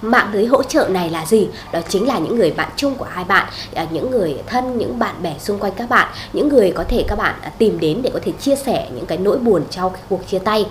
Mạng 0.03 0.31
lưới 0.33 0.47
hỗ 0.47 0.63
trợ 0.63 0.89
này 0.91 1.11
là 1.11 1.27
gì? 1.27 1.49
Đó 1.73 1.81
chính 1.89 2.09
là 2.09 2.19
những 2.19 2.37
người 2.37 2.51
bạn 2.51 2.69
chung 2.77 2.95
của 2.95 3.07
hai 3.11 3.25
bạn 3.25 3.49
à, 3.75 3.87
những 3.91 4.11
người 4.11 4.37
thân, 4.47 4.79
những 4.79 4.99
bạn 4.99 5.23
bè 5.23 5.35
xung 5.39 5.59
quanh 5.59 5.73
các 5.77 5.89
bạn, 5.89 6.09
những 6.33 6.49
người 6.49 6.73
có 6.77 6.85
thể 6.89 7.05
các 7.09 7.19
bạn 7.19 7.35
à, 7.43 7.53
tìm 7.59 7.81
đến 7.81 8.03
để 8.03 8.11
có 8.15 8.21
thể 8.23 8.33
chia 8.41 8.57
sẻ 8.57 8.89
những 8.95 9.07
cái 9.07 9.19
nỗi 9.19 9.39
buồn 9.39 9.65
trong 9.71 9.93
cuộc 10.09 10.29
chia 10.29 10.39
tay 10.39 10.67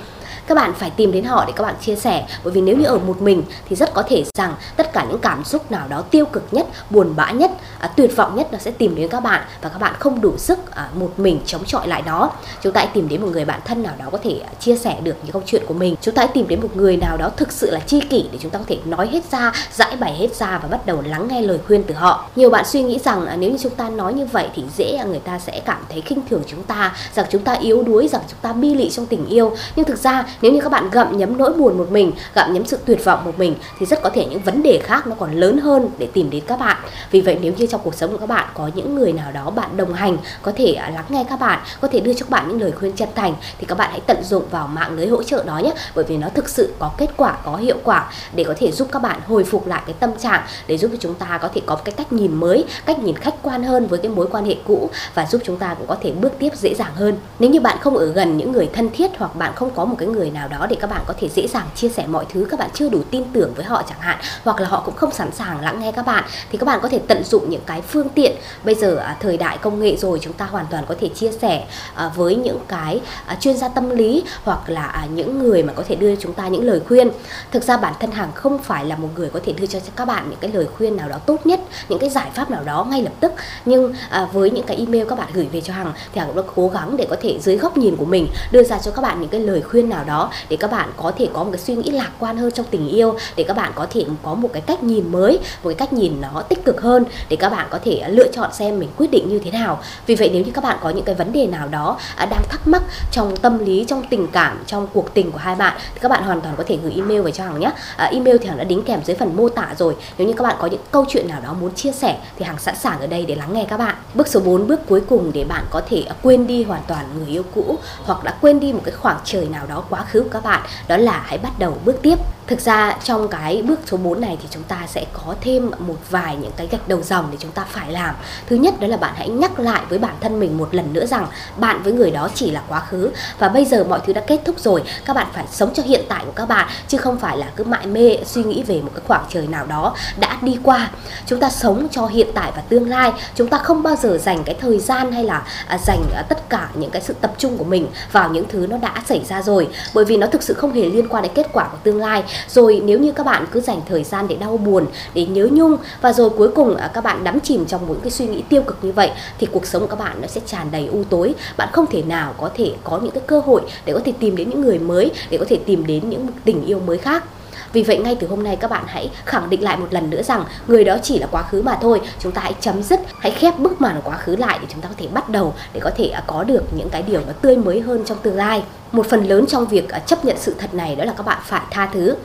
các 0.50 0.56
bạn 0.56 0.74
phải 0.74 0.90
tìm 0.90 1.12
đến 1.12 1.24
họ 1.24 1.46
để 1.46 1.54
các 1.56 1.64
bạn 1.64 1.76
chia 1.82 1.96
sẻ. 1.96 2.28
Bởi 2.44 2.54
vì 2.54 2.62
nếu 2.62 2.78
như 2.78 2.86
ở 2.86 2.98
một 2.98 3.22
mình 3.22 3.44
thì 3.70 3.76
rất 3.76 3.94
có 3.94 4.04
thể 4.04 4.24
rằng 4.38 4.54
tất 4.76 4.94
cả 4.94 5.06
những 5.10 5.20
cảm 5.20 5.44
xúc 5.44 5.72
nào 5.72 5.88
đó 5.88 6.02
tiêu 6.02 6.26
cực 6.26 6.44
nhất 6.52 6.68
buồn 6.90 7.14
bã 7.16 7.32
nhất 7.32 7.52
à, 7.80 7.88
tuyệt 7.88 8.16
vọng 8.16 8.36
nhất 8.36 8.48
nó 8.52 8.58
sẽ 8.58 8.72
tìm 8.72 8.96
đến 8.96 9.10
các 9.10 9.20
bạn 9.20 9.42
và 9.62 9.70
các 9.70 9.80
bạn 9.80 9.94
không 10.00 10.22
đủ 10.22 10.38
sức 10.38 10.72
à, 10.72 10.90
một 10.94 11.12
mình 11.18 11.40
chống 11.46 11.66
chọi 11.66 11.88
lại 11.88 12.04
nó. 12.06 12.32
Chúng 12.62 12.74
ta 12.74 12.82
hãy 12.82 12.90
tìm 12.94 13.10
đến 13.10 13.22
một 13.22 13.28
người 13.32 13.46
bạn 13.46 13.60
thân 13.66 13.84
nào 13.84 13.94
đó 14.00 14.06
có 14.12 14.18
thể 14.24 14.42
à, 14.46 14.50
chia 14.60 14.76
sẻ 14.76 14.98
được 15.04 15.16
những 15.24 15.32
câu 15.32 15.42
chuyện 15.46 15.64
của 15.68 15.74
mình. 15.74 15.96
Chúng 16.02 16.16
ta 16.16 16.22
hãy 16.22 16.32
tìm 16.34 16.48
đến 16.48 16.62
một 16.62 16.76
người 16.76 16.98
nào 16.98 17.18
đó 17.18 17.32
thực 17.38 17.52
sự 17.52 17.72
là 17.72 17.80
chi 17.80 18.02
kỷ 18.02 18.26
để 18.32 18.38
chúng 18.42 18.52
ta 18.52 18.60
có 18.60 18.66
thể 18.68 18.78
nói 18.86 19.10
hết 19.12 19.32
ra 19.32 19.52
giải 19.74 19.96
bày 20.00 20.16
hết 20.16 20.36
ra 20.36 20.60
và 20.62 20.68
bắt 20.68 20.86
đầu 20.86 21.02
lắng 21.06 21.28
nghe 21.28 21.42
lời 21.42 21.60
khuyên 21.68 21.84
từ 21.84 21.96
họ. 21.96 22.26
Nhiều 22.36 22.50
bạn 22.50 22.66
suy 22.66 22.84
nghĩ 22.84 23.00
rằng 23.00 23.26
à, 23.26 23.36
nếu 23.36 23.52
như 23.52 23.58
chúng 23.62 23.76
ta 23.76 23.90
nói 23.90 24.14
như 24.14 24.26
vậy 24.26 24.48
thì 24.56 24.64
dễ 24.78 25.04
người 25.08 25.20
ta 25.20 25.40
sẽ 25.40 25.62
cảm 25.66 25.84
thấy 25.90 26.02
khinh 26.02 26.20
thường 26.30 26.44
chúng 26.48 26.64
ta 26.64 26.94
rằng 27.16 27.26
chúng 27.30 27.44
ta 27.44 27.54
yếu 27.54 27.84
đuối 27.84 28.08
rằng 28.08 28.22
chúng 28.28 28.40
ta 28.42 28.54
bi 28.54 28.76
lị 28.76 28.90
trong 28.90 29.06
tình 29.06 29.26
yêu. 29.26 29.56
Nhưng 29.76 29.86
thực 29.86 29.98
ra 29.98 30.26
nếu 30.42 30.52
như 30.52 30.62
các 30.62 30.72
bạn 30.72 30.90
gặm 30.90 31.18
nhấm 31.18 31.38
nỗi 31.38 31.54
buồn 31.54 31.78
một 31.78 31.92
mình, 31.92 32.12
gặm 32.36 32.54
nhấm 32.54 32.66
sự 32.66 32.80
tuyệt 32.86 33.06
vọng 33.06 33.26
một 33.26 33.40
mình, 33.40 33.56
thì 33.80 33.86
rất 33.86 34.02
có 34.02 34.10
thể 34.10 34.26
những 34.26 34.40
vấn 34.40 34.64
đề 34.64 34.80
khác 34.84 35.08
nó 35.08 35.16
còn 35.20 35.32
lớn 35.32 35.58
hơn 35.58 35.90
để 35.98 36.08
tìm 36.14 36.30
đến 36.30 36.44
các 36.48 36.60
bạn. 36.60 36.78
Vì 37.12 37.22
vậy 37.22 37.38
nếu 37.42 37.54
như 37.58 37.66
trong 37.66 37.82
cuộc 37.84 37.96
sống 37.96 38.12
của 38.12 38.18
các 38.18 38.30
bạn 38.30 38.48
có 38.54 38.70
những 38.76 38.96
người 38.96 39.14
nào 39.14 39.32
đó 39.32 39.50
bạn 39.50 39.78
đồng 39.78 39.94
hành, 39.94 40.18
có 40.42 40.52
thể 40.56 40.74
à, 40.74 40.90
lắng 40.90 41.06
nghe 41.10 41.26
các 41.30 41.40
bạn, 41.40 41.60
có 41.82 41.88
thể 41.88 42.00
đưa 42.00 42.14
cho 42.14 42.26
các 42.26 42.30
bạn 42.30 42.50
những 42.50 42.62
lời 42.62 42.72
khuyên 42.72 42.92
chân 42.92 43.10
thành, 43.16 43.34
thì 43.60 43.66
các 43.66 43.78
bạn 43.78 43.90
hãy 43.92 44.02
tận 44.06 44.24
dụng 44.24 44.44
vào 44.52 44.68
mạng 44.68 44.96
lưới 44.96 45.08
hỗ 45.08 45.24
trợ 45.24 45.44
đó 45.44 45.58
nhé. 45.58 45.72
Bởi 45.96 46.06
vì 46.06 46.18
nó 46.18 46.30
thực 46.30 46.50
sự 46.50 46.74
có 46.80 46.92
kết 46.98 47.10
quả, 47.18 47.38
có 47.46 47.56
hiệu 47.56 47.78
quả 47.84 48.12
để 48.36 48.44
có 48.44 48.54
thể 48.58 48.72
giúp 48.72 48.88
các 48.92 49.02
bạn 49.02 49.20
hồi 49.28 49.44
phục 49.44 49.68
lại 49.68 49.82
cái 49.86 49.96
tâm 50.00 50.10
trạng, 50.20 50.42
để 50.68 50.78
giúp 50.78 50.92
cho 50.92 50.98
chúng 51.00 51.14
ta 51.14 51.40
có 51.42 51.50
thể 51.54 51.62
có 51.66 51.76
cái 51.76 51.94
cách 51.98 52.14
nhìn 52.14 52.36
mới, 52.36 52.66
cách 52.86 53.00
nhìn 53.00 53.16
khách 53.16 53.36
quan 53.42 53.64
hơn 53.64 53.88
với 53.88 54.00
cái 54.00 54.12
mối 54.12 54.28
quan 54.32 54.46
hệ 54.46 54.56
cũ 54.68 54.90
và 55.14 55.26
giúp 55.26 55.42
chúng 55.46 55.58
ta 55.58 55.74
cũng 55.74 55.88
có 55.88 55.96
thể 56.02 56.12
bước 56.12 56.32
tiếp 56.40 56.50
dễ 56.56 56.74
dàng 56.78 56.92
hơn. 56.96 57.18
Nếu 57.40 57.50
như 57.50 57.60
bạn 57.60 57.78
không 57.82 57.98
ở 57.98 58.06
gần 58.06 58.38
những 58.38 58.52
người 58.52 58.70
thân 58.74 58.90
thiết 58.94 59.12
hoặc 59.18 59.36
bạn 59.36 59.52
không 59.56 59.70
có 59.76 59.86
một 59.86 59.96
cái 60.00 60.08
người 60.08 60.29
nào 60.32 60.48
đó 60.48 60.68
để 60.70 60.76
các 60.80 60.90
bạn 60.90 61.02
có 61.08 61.14
thể 61.20 61.30
dễ 61.30 61.48
dàng 61.48 61.68
chia 61.76 61.90
sẻ 61.90 62.08
mọi 62.08 62.26
thứ 62.30 62.48
các 62.50 62.60
bạn 62.60 62.70
chưa 62.74 62.90
đủ 62.90 63.02
tin 63.12 63.24
tưởng 63.34 63.54
với 63.56 63.66
họ 63.66 63.84
chẳng 63.90 64.00
hạn 64.00 64.18
hoặc 64.44 64.60
là 64.60 64.68
họ 64.68 64.82
cũng 64.86 64.96
không 64.96 65.12
sẵn 65.12 65.32
sàng 65.32 65.62
lắng 65.62 65.80
nghe 65.80 65.92
các 65.92 66.06
bạn 66.06 66.24
thì 66.52 66.58
các 66.58 66.66
bạn 66.66 66.80
có 66.82 66.90
thể 66.90 67.00
tận 67.08 67.24
dụng 67.24 67.50
những 67.50 67.62
cái 67.66 67.82
phương 67.82 68.10
tiện. 68.10 68.36
Bây 68.64 68.76
giờ 68.76 68.96
à, 68.96 69.18
thời 69.20 69.38
đại 69.38 69.58
công 69.58 69.80
nghệ 69.80 69.96
rồi 69.98 70.20
chúng 70.22 70.34
ta 70.34 70.46
hoàn 70.46 70.66
toàn 70.72 70.84
có 70.88 70.96
thể 71.00 71.10
chia 71.10 71.32
sẻ 71.32 71.66
à, 71.96 72.12
với 72.16 72.36
những 72.36 72.60
cái 72.68 73.02
à, 73.26 73.38
chuyên 73.40 73.58
gia 73.58 73.68
tâm 73.68 73.90
lý 73.90 74.24
hoặc 74.44 74.70
là 74.70 74.86
à, 74.86 75.08
những 75.14 75.40
người 75.40 75.64
mà 75.64 75.74
có 75.74 75.84
thể 75.88 75.96
đưa 75.96 76.16
chúng 76.16 76.34
ta 76.34 76.48
những 76.48 76.64
lời 76.64 76.82
khuyên. 76.88 77.10
Thực 77.52 77.64
ra 77.64 77.78
bản 77.78 77.94
thân 78.00 78.12
hàng 78.12 78.32
không 78.36 78.60
phải 78.60 78.86
là 78.86 78.96
một 78.96 79.10
người 79.16 79.30
có 79.30 79.40
thể 79.46 79.54
đưa 79.54 79.66
cho 79.66 79.80
các 79.96 80.06
bạn 80.06 80.30
những 80.30 80.40
cái 80.40 80.52
lời 80.52 80.68
khuyên 80.78 80.98
nào 80.98 81.10
đó 81.10 81.18
tốt 81.18 81.46
nhất 81.46 81.60
những 81.90 82.00
cái 82.00 82.10
giải 82.10 82.28
pháp 82.34 82.52
nào 82.52 82.64
đó 82.64 82.88
ngay 82.90 83.02
lập 83.02 83.14
tức. 83.20 83.32
Nhưng 83.66 83.94
à, 84.10 84.28
với 84.34 84.52
những 84.52 84.66
cái 84.66 84.78
email 84.78 85.08
các 85.10 85.18
bạn 85.18 85.28
gửi 85.34 85.48
về 85.52 85.62
cho 85.62 85.74
hàng 85.74 85.94
thì 86.14 86.20
hàng 86.20 86.28
cũng 86.28 86.38
đã 86.38 86.52
cố 86.56 86.68
gắng 86.68 86.98
để 86.98 87.08
có 87.10 87.16
thể 87.22 87.40
dưới 87.40 87.58
góc 87.58 87.78
nhìn 87.78 87.96
của 87.96 88.06
mình 88.06 88.28
đưa 88.52 88.64
ra 88.64 88.78
cho 88.78 88.92
các 88.92 89.02
bạn 89.02 89.22
những 89.22 89.30
cái 89.30 89.42
lời 89.42 89.62
khuyên 89.62 89.90
nào 89.90 90.04
đó 90.04 90.09
để 90.50 90.58
các 90.58 90.72
bạn 90.72 90.90
có 90.98 91.12
thể 91.18 91.28
có 91.34 91.44
một 91.44 91.50
cái 91.52 91.60
suy 91.60 91.76
nghĩ 91.76 91.92
lạc 91.92 92.10
quan 92.20 92.38
hơn 92.38 92.52
trong 92.52 92.66
tình 92.72 92.90
yêu 92.90 93.16
để 93.36 93.44
các 93.44 93.58
bạn 93.58 93.72
có 93.76 93.88
thể 93.90 94.06
có 94.24 94.34
một 94.34 94.50
cái 94.54 94.62
cách 94.62 94.84
nhìn 94.84 95.12
mới 95.12 95.40
một 95.64 95.70
cái 95.70 95.74
cách 95.74 95.94
nhìn 95.94 96.22
nó 96.22 96.42
tích 96.42 96.66
cực 96.66 96.82
hơn 96.82 97.06
để 97.30 97.36
các 97.36 97.50
bạn 97.50 97.68
có 97.70 97.80
thể 97.84 98.04
lựa 98.08 98.28
chọn 98.32 98.54
xem 98.54 98.80
mình 98.80 98.90
quyết 98.98 99.12
định 99.12 99.30
như 99.30 99.40
thế 99.40 99.52
nào. 99.52 99.80
Vì 100.06 100.16
vậy 100.16 100.30
nếu 100.34 100.44
như 100.44 100.52
các 100.52 100.64
bạn 100.64 100.78
có 100.82 100.90
những 100.90 101.06
cái 101.06 101.16
vấn 101.16 101.32
đề 101.32 101.48
nào 101.48 101.68
đó 101.68 101.98
à, 102.16 102.26
đang 102.26 102.42
thắc 102.50 102.68
mắc 102.68 102.84
trong 103.12 103.38
tâm 103.38 103.66
lý 103.66 103.86
trong 103.88 104.04
tình 104.10 104.28
cảm 104.28 104.64
trong 104.68 104.88
cuộc 104.94 105.14
tình 105.14 105.32
của 105.32 105.38
hai 105.38 105.56
bạn 105.56 105.78
thì 105.94 106.00
các 106.02 106.10
bạn 106.10 106.24
hoàn 106.24 106.42
toàn 106.42 106.56
có 106.58 106.64
thể 106.68 106.78
gửi 106.84 106.94
email 106.96 107.22
về 107.22 107.32
cho 107.32 107.44
hằng 107.44 107.60
nhé. 107.60 107.72
À, 107.98 108.06
email 108.06 108.38
thì 108.38 108.48
hằng 108.48 108.58
đã 108.58 108.64
đính 108.64 108.84
kèm 108.84 109.00
dưới 109.06 109.16
phần 109.16 109.36
mô 109.38 109.50
tả 109.50 109.74
rồi. 109.78 109.96
Nếu 110.18 110.28
như 110.28 110.34
các 110.34 110.44
bạn 110.44 110.56
có 110.60 110.68
những 110.68 110.82
câu 110.92 111.06
chuyện 111.10 111.28
nào 111.28 111.42
đó 111.42 111.54
muốn 111.54 111.76
chia 111.76 111.92
sẻ 111.92 112.18
thì 112.38 112.46
hằng 112.46 112.60
sẵn 112.60 112.76
sàng 112.76 113.00
ở 113.00 113.08
đây 113.08 113.26
để 113.26 113.36
lắng 113.36 113.54
nghe 113.54 113.66
các 113.70 113.78
bạn. 113.78 113.96
Bước 114.14 114.28
số 114.28 114.40
4 114.40 114.68
bước 114.68 114.80
cuối 114.88 115.02
cùng 115.10 115.32
để 115.34 115.44
bạn 115.44 115.66
có 115.70 115.82
thể 115.90 116.04
à, 116.10 116.16
quên 116.22 116.48
đi 116.48 116.64
hoàn 116.64 116.82
toàn 116.88 117.06
người 117.18 117.28
yêu 117.28 117.44
cũ 117.56 117.78
hoặc 118.04 118.24
đã 118.24 118.38
quên 118.42 118.60
đi 118.60 118.74
một 118.74 118.82
cái 118.84 118.94
khoảng 118.94 119.18
trời 119.24 119.48
nào 119.50 119.66
đó 119.68 119.84
quá 119.90 119.99
khứ 120.04 120.22
của 120.22 120.30
các 120.30 120.44
bạn 120.44 120.62
đó 120.88 120.98
là 120.98 121.24
hãy 121.26 121.38
bắt 121.38 121.60
đầu 121.60 121.78
bước 121.86 122.00
tiếp 122.02 122.16
thực 122.50 122.62
ra 122.62 122.98
trong 123.04 123.28
cái 123.28 123.62
bước 123.62 123.80
số 123.86 123.98
4 123.98 124.22
này 124.22 124.38
thì 124.42 124.48
chúng 124.52 124.64
ta 124.64 124.88
sẽ 124.88 125.06
có 125.14 125.36
thêm 125.42 125.72
một 125.80 125.98
vài 126.10 126.36
những 126.36 126.52
cái 126.58 126.68
gạch 126.72 126.88
đầu 126.88 127.02
dòng 127.02 127.28
để 127.32 127.38
chúng 127.40 127.52
ta 127.52 127.66
phải 127.70 127.92
làm. 127.92 128.16
Thứ 128.48 128.56
nhất 128.56 128.80
đó 128.80 128.88
là 128.88 128.98
bạn 128.98 129.14
hãy 129.16 129.30
nhắc 129.30 129.60
lại 129.60 129.82
với 129.90 130.00
bản 130.00 130.16
thân 130.22 130.40
mình 130.40 130.58
một 130.58 130.70
lần 130.72 130.94
nữa 130.94 131.06
rằng 131.06 131.28
bạn 131.58 131.84
với 131.84 131.94
người 131.94 132.12
đó 132.12 132.30
chỉ 132.36 132.52
là 132.52 132.62
quá 132.68 132.80
khứ. 132.80 133.12
Và 133.40 133.50
bây 133.50 133.66
giờ 133.66 133.84
mọi 133.84 134.00
thứ 134.06 134.14
đã 134.14 134.22
kết 134.28 134.42
thúc 134.46 134.60
rồi, 134.60 134.84
các 135.06 135.16
bạn 135.16 135.28
phải 135.34 135.46
sống 135.52 135.74
cho 135.74 135.84
hiện 135.84 136.02
tại 136.10 136.24
của 136.26 136.32
các 136.36 136.46
bạn, 136.46 136.68
chứ 136.88 136.98
không 136.98 137.20
phải 137.20 137.38
là 137.38 137.48
cứ 137.56 137.64
mãi 137.64 137.88
mê 137.88 138.18
suy 138.26 138.44
nghĩ 138.44 138.64
về 138.64 138.82
một 138.82 138.92
cái 138.94 139.04
khoảng 139.08 139.26
trời 139.30 139.48
nào 139.48 139.66
đó 139.66 139.96
đã 140.18 140.38
đi 140.42 140.58
qua. 140.64 140.92
Chúng 141.26 141.40
ta 141.40 141.50
sống 141.50 141.88
cho 141.92 142.06
hiện 142.06 142.28
tại 142.34 142.52
và 142.56 142.62
tương 142.62 142.90
lai. 142.90 143.12
Chúng 143.36 143.48
ta 143.48 143.58
không 143.58 143.84
bao 143.84 143.96
giờ 143.96 144.18
dành 144.18 144.44
cái 144.44 144.56
thời 144.62 144.80
gian 144.80 145.12
hay 145.12 145.24
là 145.24 145.44
à, 145.68 145.78
dành 145.78 146.04
à, 146.16 146.22
tất 146.30 146.50
cả 146.50 146.70
những 146.74 146.92
cái 146.92 147.02
sự 147.02 147.14
tập 147.22 147.34
trung 147.38 147.58
của 147.58 147.64
mình 147.64 147.88
vào 148.12 148.30
những 148.30 148.46
thứ 148.50 148.68
nó 148.70 148.78
đã 148.78 149.04
xảy 149.06 149.26
ra 149.30 149.42
rồi. 149.42 149.68
Bởi 149.94 150.06
vì 150.06 150.18
nó 150.18 150.28
thực 150.28 150.44
sự 150.44 150.54
không 150.54 150.74
hề 150.74 150.86
liên 150.86 151.08
quan 151.08 151.24
đến 151.24 151.32
kết 151.36 151.48
quả 151.54 151.68
của 151.72 151.78
tương 151.84 151.98
lai 151.98 152.24
rồi 152.48 152.82
nếu 152.86 153.00
như 153.00 153.12
các 153.12 153.26
bạn 153.26 153.46
cứ 153.52 153.62
dành 153.62 153.82
thời 153.90 154.04
gian 154.04 154.28
để 154.28 154.36
đau 154.36 154.58
buồn, 154.58 154.86
để 155.14 155.26
nhớ 155.26 155.48
nhung, 155.52 155.78
và 156.02 156.14
rồi 156.14 156.30
cuối 156.30 156.48
cùng 156.56 156.76
à, 156.76 156.92
các 156.94 157.04
bạn 157.04 157.24
đắm 157.24 157.40
chìm 157.40 157.66
trong 157.66 157.82
những 157.88 158.02
cái 158.02 158.12
suy 158.12 158.28
nghĩ 158.28 158.44
tiêu 158.50 158.62
cực 158.62 158.78
như 158.82 158.92
vậy, 158.92 159.12
thì 159.40 159.48
cuộc 159.52 159.66
sống 159.66 159.82
của 159.82 159.88
các 159.88 160.00
bạn 160.00 160.22
nó 160.22 160.28
sẽ 160.28 160.42
tràn 160.46 160.72
đầy 160.72 160.88
u 160.88 161.04
tối. 161.10 161.36
Bạn 161.58 161.70
không 161.72 161.86
thể 161.92 162.02
nào 162.02 162.34
có 162.38 162.50
thể 162.56 162.72
có 162.84 163.00
những 163.04 163.12
cái 163.12 163.24
cơ 163.28 163.40
hội 163.40 163.62
để 163.86 163.94
có 163.94 164.00
thể 164.06 164.14
tìm 164.20 164.36
đến 164.36 164.50
những 164.50 164.62
người 164.62 164.80
mới, 164.80 165.12
để 165.30 165.38
có 165.38 165.46
thể 165.50 165.60
tìm 165.66 165.88
đến 165.88 166.10
những 166.10 166.28
tình 166.46 166.66
yêu 166.66 166.80
mới 166.80 166.98
khác 166.98 167.24
vì 167.74 167.84
vậy 167.84 167.98
ngay 167.98 168.16
từ 168.16 168.28
hôm 168.28 168.44
nay 168.44 168.56
các 168.56 168.70
bạn 168.72 168.84
hãy 168.88 169.12
khẳng 169.26 169.50
định 169.50 169.64
lại 169.64 169.78
một 169.78 169.88
lần 169.90 170.10
nữa 170.10 170.22
rằng 170.22 170.44
người 170.68 170.84
đó 170.84 170.98
chỉ 171.04 171.20
là 171.20 171.28
quá 171.32 171.44
khứ 171.44 171.62
mà 171.62 171.78
thôi. 171.82 172.02
Chúng 172.20 172.32
ta 172.32 172.42
hãy 172.42 172.54
chấm 172.62 172.84
dứt, 172.84 173.00
hãy 173.20 173.32
khép 173.32 173.60
bức 173.60 173.82
màn 173.82 174.02
quá 174.04 174.18
khứ 174.18 174.36
lại 174.36 174.60
để 174.62 174.68
chúng 174.70 174.82
ta 174.82 174.90
có 174.90 174.96
thể 174.98 175.08
bắt 175.08 175.30
đầu 175.30 175.54
để 175.74 175.80
có 175.80 175.92
thể 175.96 176.08
à, 176.08 176.24
có 176.28 176.44
được 176.44 176.64
những 176.78 176.90
cái 176.90 177.02
điều 177.02 177.22
nó 177.28 177.34
tươi 177.42 177.58
mới 177.58 177.82
hơn 177.82 178.04
trong 178.06 178.18
tương 178.18 178.36
lai. 178.36 178.64
Một 178.92 179.06
phần 179.10 179.24
lớn 179.24 179.46
trong 179.48 179.68
việc 179.68 179.90
à, 179.90 180.00
chấp 180.00 180.26
nhận 180.26 180.38
sự 180.40 180.56
thật 180.58 180.74
này 180.74 180.96
đó 180.96 181.06
là 181.06 181.14
các 181.18 181.26
bạn 181.26 181.40
phải 181.46 181.62
tha 181.72 181.90
thứ 181.94 182.16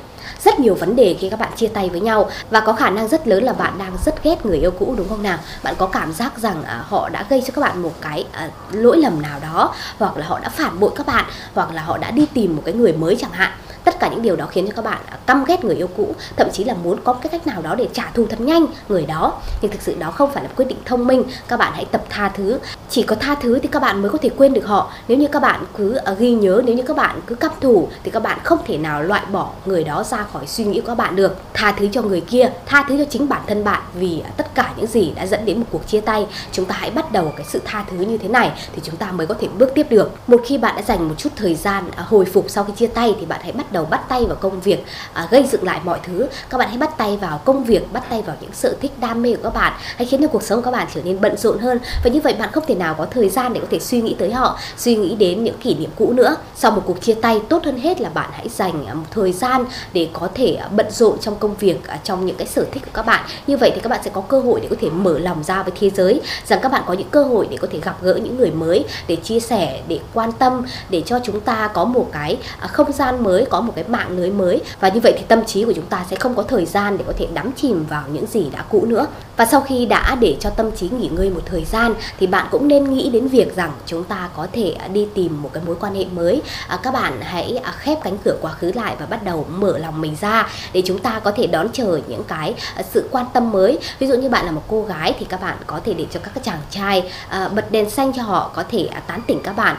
rất 0.44 0.60
nhiều 0.60 0.74
vấn 0.74 0.96
đề 0.96 1.16
khi 1.20 1.30
các 1.30 1.38
bạn 1.38 1.52
chia 1.56 1.68
tay 1.68 1.88
với 1.88 2.00
nhau 2.00 2.30
và 2.50 2.60
có 2.60 2.72
khả 2.72 2.90
năng 2.90 3.08
rất 3.08 3.28
lớn 3.28 3.44
là 3.44 3.52
bạn 3.52 3.78
đang 3.78 3.96
rất 4.04 4.24
ghét 4.24 4.46
người 4.46 4.58
yêu 4.58 4.70
cũ 4.70 4.94
đúng 4.98 5.08
không 5.08 5.22
nào 5.22 5.38
bạn 5.62 5.74
có 5.78 5.86
cảm 5.86 6.12
giác 6.12 6.38
rằng 6.38 6.62
à, 6.64 6.84
họ 6.88 7.08
đã 7.08 7.24
gây 7.28 7.42
cho 7.46 7.52
các 7.54 7.60
bạn 7.60 7.82
một 7.82 7.92
cái 8.00 8.26
à, 8.32 8.50
lỗi 8.72 8.96
lầm 8.96 9.22
nào 9.22 9.40
đó 9.42 9.74
hoặc 9.98 10.16
là 10.16 10.26
họ 10.26 10.38
đã 10.38 10.48
phản 10.48 10.80
bội 10.80 10.90
các 10.96 11.06
bạn 11.06 11.24
hoặc 11.54 11.72
là 11.72 11.82
họ 11.82 11.98
đã 11.98 12.10
đi 12.10 12.26
tìm 12.34 12.56
một 12.56 12.62
cái 12.64 12.74
người 12.74 12.92
mới 12.92 13.16
chẳng 13.16 13.32
hạn 13.32 13.52
tất 13.84 14.00
cả 14.00 14.08
những 14.08 14.22
điều 14.22 14.36
đó 14.36 14.46
khiến 14.50 14.66
cho 14.66 14.72
các 14.76 14.84
bạn 14.84 14.98
à, 15.10 15.18
căm 15.26 15.44
ghét 15.44 15.64
người 15.64 15.76
yêu 15.76 15.88
cũ, 15.96 16.14
thậm 16.36 16.48
chí 16.52 16.64
là 16.64 16.74
muốn 16.74 16.98
có 17.04 17.12
cái 17.12 17.30
cách 17.30 17.46
nào 17.46 17.62
đó 17.62 17.74
để 17.74 17.88
trả 17.92 18.10
thù 18.14 18.26
thật 18.30 18.40
nhanh 18.40 18.66
người 18.88 19.06
đó. 19.06 19.32
Nhưng 19.62 19.70
thực 19.70 19.82
sự 19.82 19.94
đó 19.98 20.10
không 20.10 20.30
phải 20.32 20.42
là 20.42 20.50
quyết 20.56 20.64
định 20.64 20.78
thông 20.84 21.06
minh. 21.06 21.22
Các 21.48 21.56
bạn 21.56 21.72
hãy 21.74 21.84
tập 21.84 22.04
tha 22.08 22.28
thứ. 22.28 22.58
Chỉ 22.88 23.02
có 23.02 23.16
tha 23.16 23.34
thứ 23.34 23.58
thì 23.58 23.68
các 23.68 23.82
bạn 23.82 24.02
mới 24.02 24.10
có 24.10 24.18
thể 24.22 24.28
quên 24.36 24.52
được 24.52 24.66
họ. 24.66 24.92
Nếu 25.08 25.18
như 25.18 25.28
các 25.28 25.42
bạn 25.42 25.64
cứ 25.76 25.94
à, 25.94 26.12
ghi 26.12 26.32
nhớ, 26.32 26.62
nếu 26.64 26.76
như 26.76 26.82
các 26.82 26.96
bạn 26.96 27.20
cứ 27.26 27.34
căm 27.34 27.50
thù 27.60 27.88
thì 28.04 28.10
các 28.10 28.22
bạn 28.22 28.38
không 28.44 28.58
thể 28.66 28.78
nào 28.78 29.02
loại 29.02 29.22
bỏ 29.32 29.50
người 29.64 29.84
đó 29.84 30.04
ra 30.04 30.24
khỏi 30.32 30.46
suy 30.46 30.64
nghĩ 30.64 30.80
của 30.80 30.86
các 30.86 30.94
bạn 30.94 31.16
được 31.16 31.36
tha 31.54 31.73
thứ 31.73 31.88
cho 31.92 32.02
người 32.02 32.20
kia, 32.20 32.50
tha 32.66 32.84
thứ 32.88 32.99
cho 32.99 33.04
chính 33.11 33.28
bản 33.28 33.42
thân 33.46 33.64
bạn 33.64 33.82
vì 33.94 34.23
tất 34.37 34.54
cả 34.54 34.73
những 34.76 34.87
gì 34.87 35.12
đã 35.16 35.26
dẫn 35.26 35.44
đến 35.44 35.58
một 35.58 35.66
cuộc 35.70 35.87
chia 35.87 36.00
tay. 36.00 36.26
Chúng 36.52 36.64
ta 36.64 36.75
hãy 36.78 36.90
bắt 36.90 37.12
đầu 37.12 37.32
cái 37.37 37.46
sự 37.50 37.61
tha 37.64 37.84
thứ 37.90 37.96
như 37.96 38.18
thế 38.18 38.28
này 38.28 38.52
thì 38.75 38.82
chúng 38.84 38.96
ta 38.96 39.12
mới 39.12 39.26
có 39.26 39.34
thể 39.40 39.49
bước 39.58 39.75
tiếp 39.75 39.87
được. 39.90 40.11
Một 40.26 40.40
khi 40.46 40.58
bạn 40.58 40.76
đã 40.76 40.82
dành 40.82 41.08
một 41.08 41.14
chút 41.18 41.28
thời 41.37 41.54
gian 41.54 41.90
à, 41.96 42.02
hồi 42.02 42.25
phục 42.25 42.44
sau 42.49 42.64
khi 42.64 42.73
chia 42.76 42.87
tay 42.87 43.14
thì 43.20 43.26
bạn 43.26 43.40
hãy 43.42 43.52
bắt 43.52 43.73
đầu 43.73 43.84
bắt 43.84 44.08
tay 44.08 44.25
vào 44.26 44.37
công 44.37 44.61
việc 44.61 44.84
à, 45.12 45.28
gây 45.30 45.46
dựng 45.52 45.64
lại 45.64 45.80
mọi 45.84 45.99
thứ. 46.02 46.26
Các 46.50 46.58
bạn 46.58 46.68
hãy 46.68 46.78
bắt 46.78 46.99
tay 46.99 47.16
vào 47.16 47.40
công 47.44 47.64
việc, 47.64 47.92
bắt 47.92 48.04
tay 48.11 48.23
vào 48.23 48.37
những 48.40 48.52
sở 48.52 48.76
thích, 48.80 48.92
đam 49.00 49.23
mê 49.23 49.34
của 49.37 49.42
các 49.42 49.54
bạn 49.54 49.73
hãy 49.96 50.06
khiến 50.06 50.20
cho 50.20 50.28
cuộc 50.28 50.42
sống 50.42 50.58
của 50.58 50.64
các 50.64 50.70
bạn 50.70 50.87
trở 50.94 51.02
nên 51.02 51.20
bận 51.20 51.37
rộn 51.37 51.58
hơn. 51.58 51.78
Và 52.04 52.11
như 52.11 52.20
vậy 52.20 52.34
bạn 52.38 52.52
không 52.52 52.64
thể 52.66 52.75
nào 52.75 52.94
có 52.94 53.06
thời 53.11 53.28
gian 53.28 53.52
để 53.52 53.61
có 53.61 53.66
thể 53.70 53.78
suy 53.80 54.00
nghĩ 54.00 54.16
tới 54.18 54.32
họ, 54.32 54.58
suy 54.76 54.96
nghĩ 54.96 55.14
đến 55.14 55.44
những 55.44 55.58
kỷ 55.58 55.75
niệm 55.75 55.90
cũ 55.96 56.12
nữa. 56.12 56.37
Sau 56.56 56.70
một 56.70 56.82
cuộc 56.87 57.02
chia 57.02 57.14
tay, 57.14 57.40
tốt 57.49 57.64
hơn 57.64 57.78
hết 57.78 58.00
là 58.00 58.08
bạn 58.08 58.30
hãy 58.32 58.49
dành 58.49 58.87
à, 58.87 58.94
một 58.94 59.06
thời 59.11 59.32
gian 59.32 59.64
để 59.92 60.08
có 60.12 60.28
thể 60.34 60.58
bận 60.76 60.87
rộn 60.90 61.18
trong 61.20 61.37
công 61.44 61.54
việc 61.54 61.86
à, 61.86 61.98
trong 62.04 62.26
những 62.26 62.36
cái 62.36 62.46
sở 62.46 62.64
thích 62.72 62.82
của 62.84 62.90
các 62.94 63.06
bạn. 63.06 63.24
Như 63.46 63.56
vậy 63.56 63.72
thì 63.74 63.80
các 63.80 63.88
bạn 63.88 64.00
sẽ 64.04 64.10
có 64.10 64.20
cơ 64.20 64.40
hội 64.40 64.60
để 64.60 64.68
có 64.70 64.76
thể 64.80 64.90
mở 64.90 65.18
lòng 65.18 65.44
ra 65.44 65.62
với 65.62 65.72
thế 65.80 65.90
giới, 65.90 66.20
rằng 66.46 66.58
các 66.62 66.72
bạn 66.72 66.82
có 66.86 66.92
những 66.92 67.08
cơ 67.10 67.24
hội 67.24 67.48
để 67.50 67.56
có 67.56 67.68
thể 67.72 67.78
gặp 67.84 67.96
gỡ 68.02 68.14
những 68.14 68.36
người 68.36 68.50
mới, 68.50 68.84
để 69.06 69.16
chia 69.16 69.40
sẻ, 69.40 69.82
để 69.88 70.00
quan 70.14 70.32
tâm, 70.32 70.62
để 70.90 71.02
cho 71.06 71.18
chúng 71.24 71.40
ta 71.40 71.70
có 71.74 71.84
một 71.84 72.08
cái 72.12 72.38
à, 72.58 72.66
không 72.66 72.92
gian 72.92 73.22
mới, 73.22 73.46
có 73.50 73.60
một 73.60 73.72
cái 73.76 73.84
mạng 73.88 74.18
lưới 74.18 74.30
mới. 74.30 74.60
Và 74.80 74.88
như 74.88 75.00
vậy 75.00 75.14
thì 75.18 75.24
tâm 75.28 75.44
trí 75.44 75.64
của 75.64 75.72
chúng 75.72 75.86
ta 75.86 76.04
sẽ 76.10 76.16
không 76.16 76.34
có 76.34 76.42
thời 76.42 76.66
gian 76.66 76.98
để 76.98 77.04
có 77.06 77.12
thể 77.18 77.28
đắm 77.34 77.52
chìm 77.52 77.86
vào 77.86 78.04
những 78.12 78.26
gì 78.26 78.50
đã 78.52 78.64
cũ 78.70 78.84
nữa. 78.86 79.06
Và 79.36 79.46
sau 79.46 79.60
khi 79.60 79.86
đã 79.86 80.14
để 80.20 80.36
cho 80.40 80.50
tâm 80.50 80.72
trí 80.72 80.88
nghỉ 80.88 81.08
ngơi 81.08 81.30
một 81.30 81.42
thời 81.46 81.64
gian, 81.64 81.94
thì 82.18 82.26
bạn 82.26 82.46
cũng 82.50 82.68
nên 82.68 82.94
nghĩ 82.94 83.10
đến 83.10 83.28
việc 83.28 83.56
rằng 83.56 83.72
chúng 83.86 84.04
ta 84.04 84.28
có 84.36 84.46
thể 84.52 84.76
à, 84.78 84.88
đi 84.88 85.06
tìm 85.14 85.42
một 85.42 85.50
cái 85.52 85.62
mối 85.66 85.76
quan 85.80 85.94
hệ 85.94 86.04
mới. 86.04 86.42
Các 86.82 86.94
bạn 86.94 87.20
hãy 87.20 87.60
khép 87.78 87.98
cánh 88.04 88.18
cửa 88.24 88.36
quá 88.40 88.52
khứ 88.52 88.72
lại 88.74 88.96
và 89.00 89.06
bắt 89.06 89.24
đầu 89.24 89.46
mở 89.50 89.78
lòng 89.78 90.00
mình 90.00 90.16
ra 90.20 90.48
để 90.72 90.82
chúng 90.86 90.98
ta 90.98 91.20
có 91.24 91.30
thể 91.36 91.46
đón 91.46 91.68
chờ 91.72 92.00
những 92.08 92.24
cái 92.24 92.54
à, 92.76 92.82
sự 92.90 93.08
quan 93.10 93.26
tâm 93.32 93.52
mới. 93.52 93.78
Ví 93.98 94.06
dụ 94.06 94.14
như 94.14 94.28
bạn 94.28 94.46
là 94.46 94.52
một 94.52 94.62
cô 94.68 94.82
gái 94.82 95.14
thì 95.18 95.26
các 95.28 95.40
bạn 95.40 95.56
có 95.66 95.80
thể 95.84 95.94
để 95.94 96.06
cho 96.10 96.20
các 96.20 96.44
chàng 96.44 96.58
trai 96.70 97.10
à, 97.28 97.48
bật 97.48 97.70
đèn 97.70 97.90
xanh 97.90 98.12
cho 98.12 98.22
họ, 98.22 98.50
có 98.54 98.64
thể 98.68 98.86
à, 98.86 99.00
tán 99.06 99.20
tỉnh 99.26 99.40
các 99.42 99.56
bạn 99.56 99.76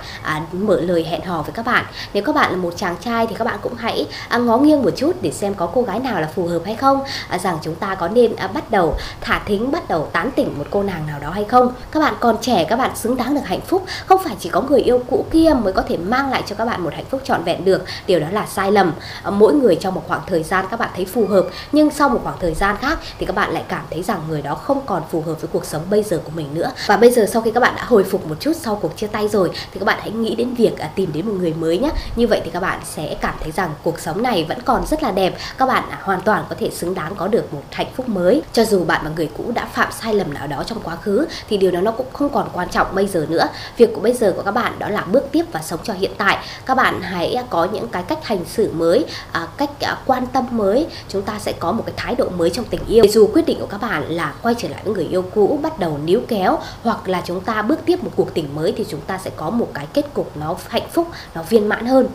mở 0.51 0.81
lời 0.81 1.05
hẹn 1.09 1.21
hò 1.21 1.41
với 1.41 1.51
các 1.51 1.65
bạn. 1.65 1.85
Nếu 2.13 2.23
các 2.23 2.35
bạn 2.35 2.51
là 2.51 2.57
một 2.57 2.73
chàng 2.77 2.95
trai 3.01 3.27
thì 3.27 3.35
các 3.35 3.45
bạn 3.45 3.59
cũng 3.61 3.73
hãy 3.75 4.07
ngó 4.39 4.57
nghiêng 4.57 4.83
một 4.83 4.91
chút 4.95 5.15
để 5.21 5.31
xem 5.31 5.53
có 5.53 5.65
cô 5.73 5.81
gái 5.81 5.99
nào 5.99 6.21
là 6.21 6.27
phù 6.35 6.47
hợp 6.47 6.61
hay 6.65 6.75
không 6.75 6.99
rằng 7.43 7.57
chúng 7.61 7.75
ta 7.75 7.95
có 7.95 8.07
nên 8.07 8.35
bắt 8.53 8.71
đầu 8.71 8.97
thả 9.21 9.41
thính, 9.45 9.71
bắt 9.71 9.89
đầu 9.89 10.09
tán 10.11 10.31
tỉnh 10.35 10.57
một 10.57 10.65
cô 10.69 10.83
nàng 10.83 11.07
nào 11.07 11.19
đó 11.19 11.29
hay 11.29 11.43
không. 11.43 11.73
Các 11.91 11.99
bạn 11.99 12.13
còn 12.19 12.37
trẻ, 12.41 12.65
các 12.69 12.75
bạn 12.75 12.95
xứng 12.95 13.17
đáng 13.17 13.35
được 13.35 13.41
hạnh 13.45 13.61
phúc. 13.61 13.85
Không 14.05 14.21
phải 14.23 14.35
chỉ 14.39 14.49
có 14.49 14.61
người 14.61 14.81
yêu 14.81 15.03
cũ 15.09 15.25
kia 15.31 15.53
mới 15.63 15.73
có 15.73 15.81
thể 15.81 15.97
mang 15.97 16.31
lại 16.31 16.43
cho 16.45 16.55
các 16.55 16.65
bạn 16.65 16.83
một 16.83 16.93
hạnh 16.93 17.05
phúc 17.09 17.21
trọn 17.23 17.43
vẹn 17.43 17.65
được. 17.65 17.83
Điều 18.07 18.19
đó 18.19 18.27
là 18.31 18.45
sai 18.45 18.71
lầm. 18.71 18.91
Ờ, 19.23 19.31
mỗi 19.31 19.53
người 19.53 19.75
trong 19.75 19.95
một 19.95 20.03
khoảng 20.07 20.21
thời 20.27 20.43
gian 20.43 20.65
các 20.71 20.79
bạn 20.79 20.89
thấy 20.95 21.05
phù 21.05 21.27
hợp 21.27 21.44
nhưng 21.71 21.89
sau 21.91 22.09
một 22.09 22.19
khoảng 22.23 22.37
thời 22.39 22.53
gian 22.53 22.75
khác 22.81 22.99
thì 23.19 23.25
các 23.25 23.35
bạn 23.35 23.51
lại 23.51 23.63
cảm 23.67 23.85
thấy 23.89 24.03
rằng 24.03 24.21
người 24.29 24.41
đó 24.41 24.55
không 24.55 24.81
còn 24.85 25.03
phù 25.11 25.21
hợp 25.21 25.41
với 25.41 25.49
cuộc 25.53 25.65
sống 25.65 25.81
bây 25.89 26.03
giờ 26.03 26.19
của 26.23 26.31
mình 26.35 26.47
nữa. 26.53 26.71
Và 26.87 26.97
bây 26.97 27.11
giờ 27.11 27.25
sau 27.31 27.41
khi 27.41 27.51
các 27.51 27.59
bạn 27.59 27.75
đã 27.75 27.83
hồi 27.83 28.03
phục 28.03 28.27
một 28.27 28.35
chút 28.39 28.53
sau 28.55 28.75
cuộc 28.81 28.97
chia 28.97 29.07
tay 29.07 29.27
rồi 29.27 29.49
thì 29.53 29.79
các 29.79 29.85
bạn 29.85 29.99
hãy 30.01 30.11
nghĩ 30.11 30.35
đến 30.35 30.53
việc 30.53 30.77
à, 30.77 30.89
tìm 30.95 31.13
đến 31.13 31.25
một 31.25 31.33
người 31.39 31.53
mới 31.53 31.77
nhé 31.77 31.89
như 32.15 32.27
vậy 32.27 32.41
thì 32.43 32.51
các 32.51 32.59
bạn 32.59 32.79
sẽ 32.85 33.15
cảm 33.21 33.33
thấy 33.39 33.51
rằng 33.51 33.69
cuộc 33.83 33.99
sống 33.99 34.23
này 34.23 34.45
vẫn 34.49 34.61
còn 34.61 34.87
rất 34.87 35.03
là 35.03 35.11
đẹp. 35.11 35.37
Các 35.57 35.65
bạn 35.65 35.83
à, 35.89 35.99
hoàn 36.03 36.21
toàn 36.21 36.45
có 36.49 36.55
thể 36.59 36.69
xứng 36.69 36.93
đáng 36.93 37.15
có 37.15 37.27
được 37.27 37.53
một 37.53 37.61
hạnh 37.71 37.87
phúc 37.95 38.09
mới. 38.09 38.41
Cho 38.53 38.65
dù 38.65 38.83
bạn 38.83 39.01
và 39.03 39.11
người 39.15 39.29
cũ 39.37 39.51
đã 39.53 39.65
phạm 39.65 39.91
sai 39.91 40.13
lầm 40.13 40.33
nào 40.33 40.47
đó 40.47 40.63
trong 40.65 40.79
quá 40.83 40.95
khứ 40.95 41.27
thì 41.49 41.57
điều 41.57 41.71
đó 41.71 41.81
nó 41.81 41.91
cũng 41.91 42.07
không 42.13 42.29
còn 42.29 42.49
quan 42.53 42.69
trọng 42.69 42.95
bây 42.95 43.07
giờ 43.07 43.25
nữa. 43.29 43.47
Việc 43.77 43.93
của 43.93 44.01
bây 44.01 44.13
giờ 44.13 44.33
của 44.35 44.41
các 44.41 44.51
bạn 44.51 44.79
đó 44.79 44.89
là 44.89 45.01
bước 45.01 45.23
tiếp 45.31 45.45
và 45.51 45.61
sống 45.61 45.79
cho 45.83 45.93
hiện 45.93 46.11
tại. 46.17 46.37
Các 46.65 46.75
bạn 46.75 47.01
hãy 47.01 47.37
có 47.49 47.65
những 47.65 47.87
cái 47.87 48.03
cách 48.03 48.19
hành 48.23 48.45
xử 48.45 48.71
mới 48.73 49.05
à, 49.31 49.47
cách 49.57 49.69
à, 49.81 49.97
quan 50.05 50.27
tâm 50.27 50.45
mới. 50.51 50.87
Chúng 51.09 51.21
ta 51.21 51.34
sẽ 51.39 51.53
có 51.53 51.71
một 51.71 51.83
cái 51.85 51.93
thái 51.97 52.15
độ 52.15 52.29
mới 52.29 52.49
trong 52.49 52.65
tình 52.65 52.81
yêu. 52.87 53.05
Dù 53.09 53.29
quyết 53.33 53.45
định 53.45 53.57
của 53.59 53.67
các 53.67 53.81
bạn 53.81 54.03
là 54.09 54.33
quay 54.41 54.55
trở 54.57 54.69
lại 54.69 54.81
với 54.83 54.93
người 54.93 55.05
yêu 55.05 55.23
cũ 55.35 55.59
bắt 55.61 55.79
đầu 55.79 55.99
níu 56.05 56.21
kéo, 56.27 56.57
hoặc 56.83 57.09
là 57.09 57.21
chúng 57.25 57.41
ta 57.41 57.61
bước 57.61 57.79
tiếp 57.85 58.03
một 58.03 58.11
cuộc 58.15 58.33
tình 58.33 58.55
mới 58.55 58.73
thì 58.77 58.85
chúng 58.89 59.01
ta 59.01 59.17
sẽ 59.17 59.31
có 59.35 59.49
một 59.49 59.67
cái 59.73 59.87
kết 59.93 60.13
cục 60.13 60.37
nó 60.37 60.55
hạnh 60.67 60.87
phúc, 60.91 61.07
nó 61.35 61.43
viên 61.43 61.67
mãn 61.67 61.85
hơn 61.85 62.07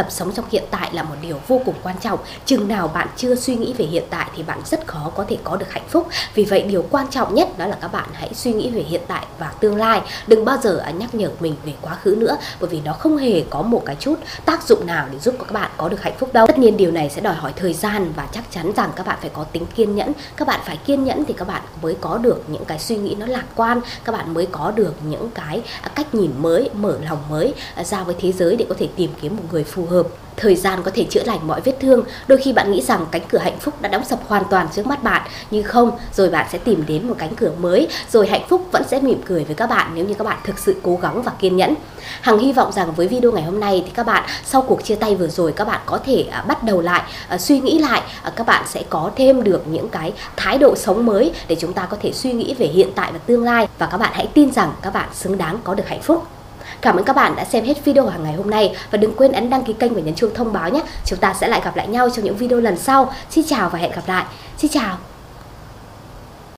tập 0.00 0.06
sống 0.10 0.32
trong 0.32 0.44
hiện 0.50 0.64
tại 0.70 0.90
là 0.92 1.02
một 1.02 1.14
điều 1.22 1.36
vô 1.48 1.60
cùng 1.64 1.74
quan 1.82 1.96
trọng. 2.00 2.18
Chừng 2.44 2.68
nào 2.68 2.88
bạn 2.88 3.08
chưa 3.16 3.34
suy 3.34 3.54
nghĩ 3.54 3.74
về 3.78 3.84
hiện 3.84 4.04
tại 4.10 4.30
thì 4.36 4.42
bạn 4.42 4.58
rất 4.64 4.86
khó 4.86 5.12
có 5.16 5.24
thể 5.28 5.38
có 5.44 5.56
được 5.56 5.70
hạnh 5.70 5.88
phúc. 5.88 6.08
Vì 6.34 6.44
vậy, 6.44 6.62
điều 6.62 6.84
quan 6.90 7.06
trọng 7.10 7.34
nhất 7.34 7.58
đó 7.58 7.66
là 7.66 7.76
các 7.80 7.92
bạn 7.92 8.08
hãy 8.12 8.34
suy 8.34 8.52
nghĩ 8.52 8.70
về 8.70 8.80
hiện 8.82 9.00
tại 9.08 9.26
và 9.38 9.52
tương 9.60 9.76
lai. 9.76 10.00
Đừng 10.26 10.44
bao 10.44 10.58
giờ 10.62 10.78
à, 10.78 10.90
nhắc 10.90 11.14
nhở 11.14 11.30
mình 11.40 11.54
về 11.64 11.72
quá 11.82 11.94
khứ 12.02 12.14
nữa, 12.18 12.36
bởi 12.60 12.70
vì 12.70 12.80
nó 12.84 12.92
không 12.92 13.16
hề 13.16 13.44
có 13.50 13.62
một 13.62 13.82
cái 13.86 13.96
chút 14.00 14.14
tác 14.44 14.68
dụng 14.68 14.86
nào 14.86 15.06
để 15.12 15.18
giúp 15.18 15.34
các 15.38 15.52
bạn 15.52 15.70
có 15.76 15.88
được 15.88 16.02
hạnh 16.02 16.14
phúc 16.18 16.32
đâu. 16.32 16.46
Tất 16.46 16.58
nhiên 16.58 16.76
điều 16.76 16.90
này 16.90 17.10
sẽ 17.10 17.20
đòi 17.20 17.34
hỏi 17.34 17.52
thời 17.56 17.72
gian 17.74 18.12
và 18.16 18.28
chắc 18.32 18.44
chắn 18.50 18.72
rằng 18.76 18.90
các 18.96 19.06
bạn 19.06 19.18
phải 19.20 19.30
có 19.34 19.44
tính 19.44 19.66
kiên 19.74 19.96
nhẫn. 19.96 20.12
Các 20.36 20.48
bạn 20.48 20.60
phải 20.64 20.76
kiên 20.76 21.04
nhẫn 21.04 21.24
thì 21.24 21.34
các 21.34 21.48
bạn 21.48 21.62
mới 21.82 21.96
có 22.00 22.18
được 22.18 22.42
những 22.48 22.64
cái 22.64 22.78
suy 22.78 22.96
nghĩ 22.96 23.14
nó 23.18 23.26
lạc 23.26 23.44
quan. 23.56 23.80
Các 24.04 24.12
bạn 24.12 24.34
mới 24.34 24.46
có 24.46 24.70
được 24.70 24.94
những 25.04 25.30
cái 25.34 25.62
à, 25.82 25.88
cách 25.94 26.14
nhìn 26.14 26.30
mới, 26.38 26.70
mở 26.74 26.98
lòng 27.08 27.18
mới 27.30 27.54
à, 27.74 27.84
ra 27.84 28.02
với 28.02 28.14
thế 28.20 28.32
giới 28.32 28.56
để 28.56 28.66
có 28.68 28.74
thể 28.78 28.88
tìm 28.96 29.10
kiếm 29.20 29.36
một 29.36 29.42
người 29.52 29.64
phù 29.64 29.86
hợp 29.86 29.89
thời 30.36 30.56
gian 30.56 30.82
có 30.82 30.90
thể 30.94 31.04
chữa 31.10 31.22
lành 31.24 31.46
mọi 31.46 31.60
vết 31.60 31.72
thương. 31.80 32.04
Đôi 32.26 32.38
khi 32.38 32.52
bạn 32.52 32.72
nghĩ 32.72 32.82
rằng 32.82 33.06
cánh 33.10 33.22
cửa 33.28 33.38
hạnh 33.38 33.58
phúc 33.58 33.74
đã 33.80 33.88
đóng 33.88 34.04
sập 34.04 34.28
hoàn 34.28 34.42
toàn 34.50 34.68
trước 34.74 34.86
mắt 34.86 35.02
bạn, 35.02 35.22
nhưng 35.50 35.64
không, 35.64 35.90
rồi 36.14 36.30
bạn 36.30 36.46
sẽ 36.52 36.58
tìm 36.58 36.84
đến 36.86 37.08
một 37.08 37.14
cánh 37.18 37.34
cửa 37.36 37.52
mới, 37.58 37.88
rồi 38.12 38.26
hạnh 38.26 38.46
phúc 38.48 38.66
vẫn 38.72 38.82
sẽ 38.88 39.00
mỉm 39.00 39.22
cười 39.24 39.44
với 39.44 39.54
các 39.54 39.66
bạn 39.66 39.90
nếu 39.94 40.04
như 40.04 40.14
các 40.14 40.24
bạn 40.24 40.38
thực 40.44 40.58
sự 40.58 40.76
cố 40.82 40.98
gắng 41.02 41.22
và 41.22 41.32
kiên 41.38 41.56
nhẫn. 41.56 41.74
Hằng 42.20 42.38
hy 42.38 42.52
vọng 42.52 42.72
rằng 42.72 42.92
với 42.92 43.08
video 43.08 43.32
ngày 43.32 43.42
hôm 43.42 43.60
nay 43.60 43.82
thì 43.86 43.92
các 43.94 44.06
bạn 44.06 44.24
sau 44.44 44.62
cuộc 44.62 44.84
chia 44.84 44.94
tay 44.94 45.14
vừa 45.14 45.28
rồi, 45.28 45.52
các 45.52 45.64
bạn 45.64 45.80
có 45.86 45.98
thể 46.06 46.26
à, 46.30 46.44
bắt 46.48 46.64
đầu 46.64 46.80
lại 46.80 47.02
à, 47.28 47.38
suy 47.38 47.60
nghĩ 47.60 47.78
lại 47.78 48.02
à, 48.22 48.32
các 48.36 48.46
bạn 48.46 48.64
sẽ 48.68 48.82
có 48.90 49.10
thêm 49.16 49.42
được 49.42 49.62
những 49.66 49.88
cái 49.88 50.12
thái 50.36 50.58
độ 50.58 50.76
sống 50.76 51.06
mới 51.06 51.32
để 51.48 51.56
chúng 51.60 51.72
ta 51.72 51.86
có 51.86 51.96
thể 52.02 52.12
suy 52.12 52.32
nghĩ 52.32 52.54
về 52.58 52.66
hiện 52.66 52.88
tại 52.94 53.12
và 53.12 53.18
tương 53.18 53.44
lai. 53.44 53.68
Và 53.78 53.86
các 53.86 53.98
bạn 53.98 54.12
hãy 54.14 54.28
tin 54.34 54.52
rằng 54.52 54.72
các 54.82 54.94
bạn 54.94 55.08
xứng 55.14 55.38
đáng 55.38 55.58
có 55.64 55.74
được 55.74 55.88
hạnh 55.88 56.02
phúc. 56.02 56.39
Cảm 56.80 56.96
ơn 56.96 57.04
các 57.04 57.16
bạn 57.16 57.36
đã 57.36 57.44
xem 57.44 57.64
hết 57.64 57.84
video 57.84 58.06
hàng 58.06 58.22
ngày 58.22 58.32
hôm 58.32 58.50
nay 58.50 58.76
và 58.90 58.98
đừng 58.98 59.14
quên 59.16 59.32
ấn 59.32 59.50
đăng 59.50 59.64
ký 59.64 59.72
kênh 59.72 59.94
và 59.94 60.00
nhấn 60.00 60.14
chuông 60.14 60.34
thông 60.34 60.52
báo 60.52 60.70
nhé. 60.70 60.82
Chúng 61.04 61.18
ta 61.18 61.34
sẽ 61.40 61.48
lại 61.48 61.60
gặp 61.64 61.76
lại 61.76 61.88
nhau 61.88 62.10
trong 62.10 62.24
những 62.24 62.36
video 62.36 62.60
lần 62.60 62.76
sau. 62.76 63.12
Xin 63.30 63.44
chào 63.48 63.68
và 63.68 63.78
hẹn 63.78 63.90
gặp 63.90 64.02
lại. 64.06 64.24
Xin 64.58 64.70
chào. 64.70 65.09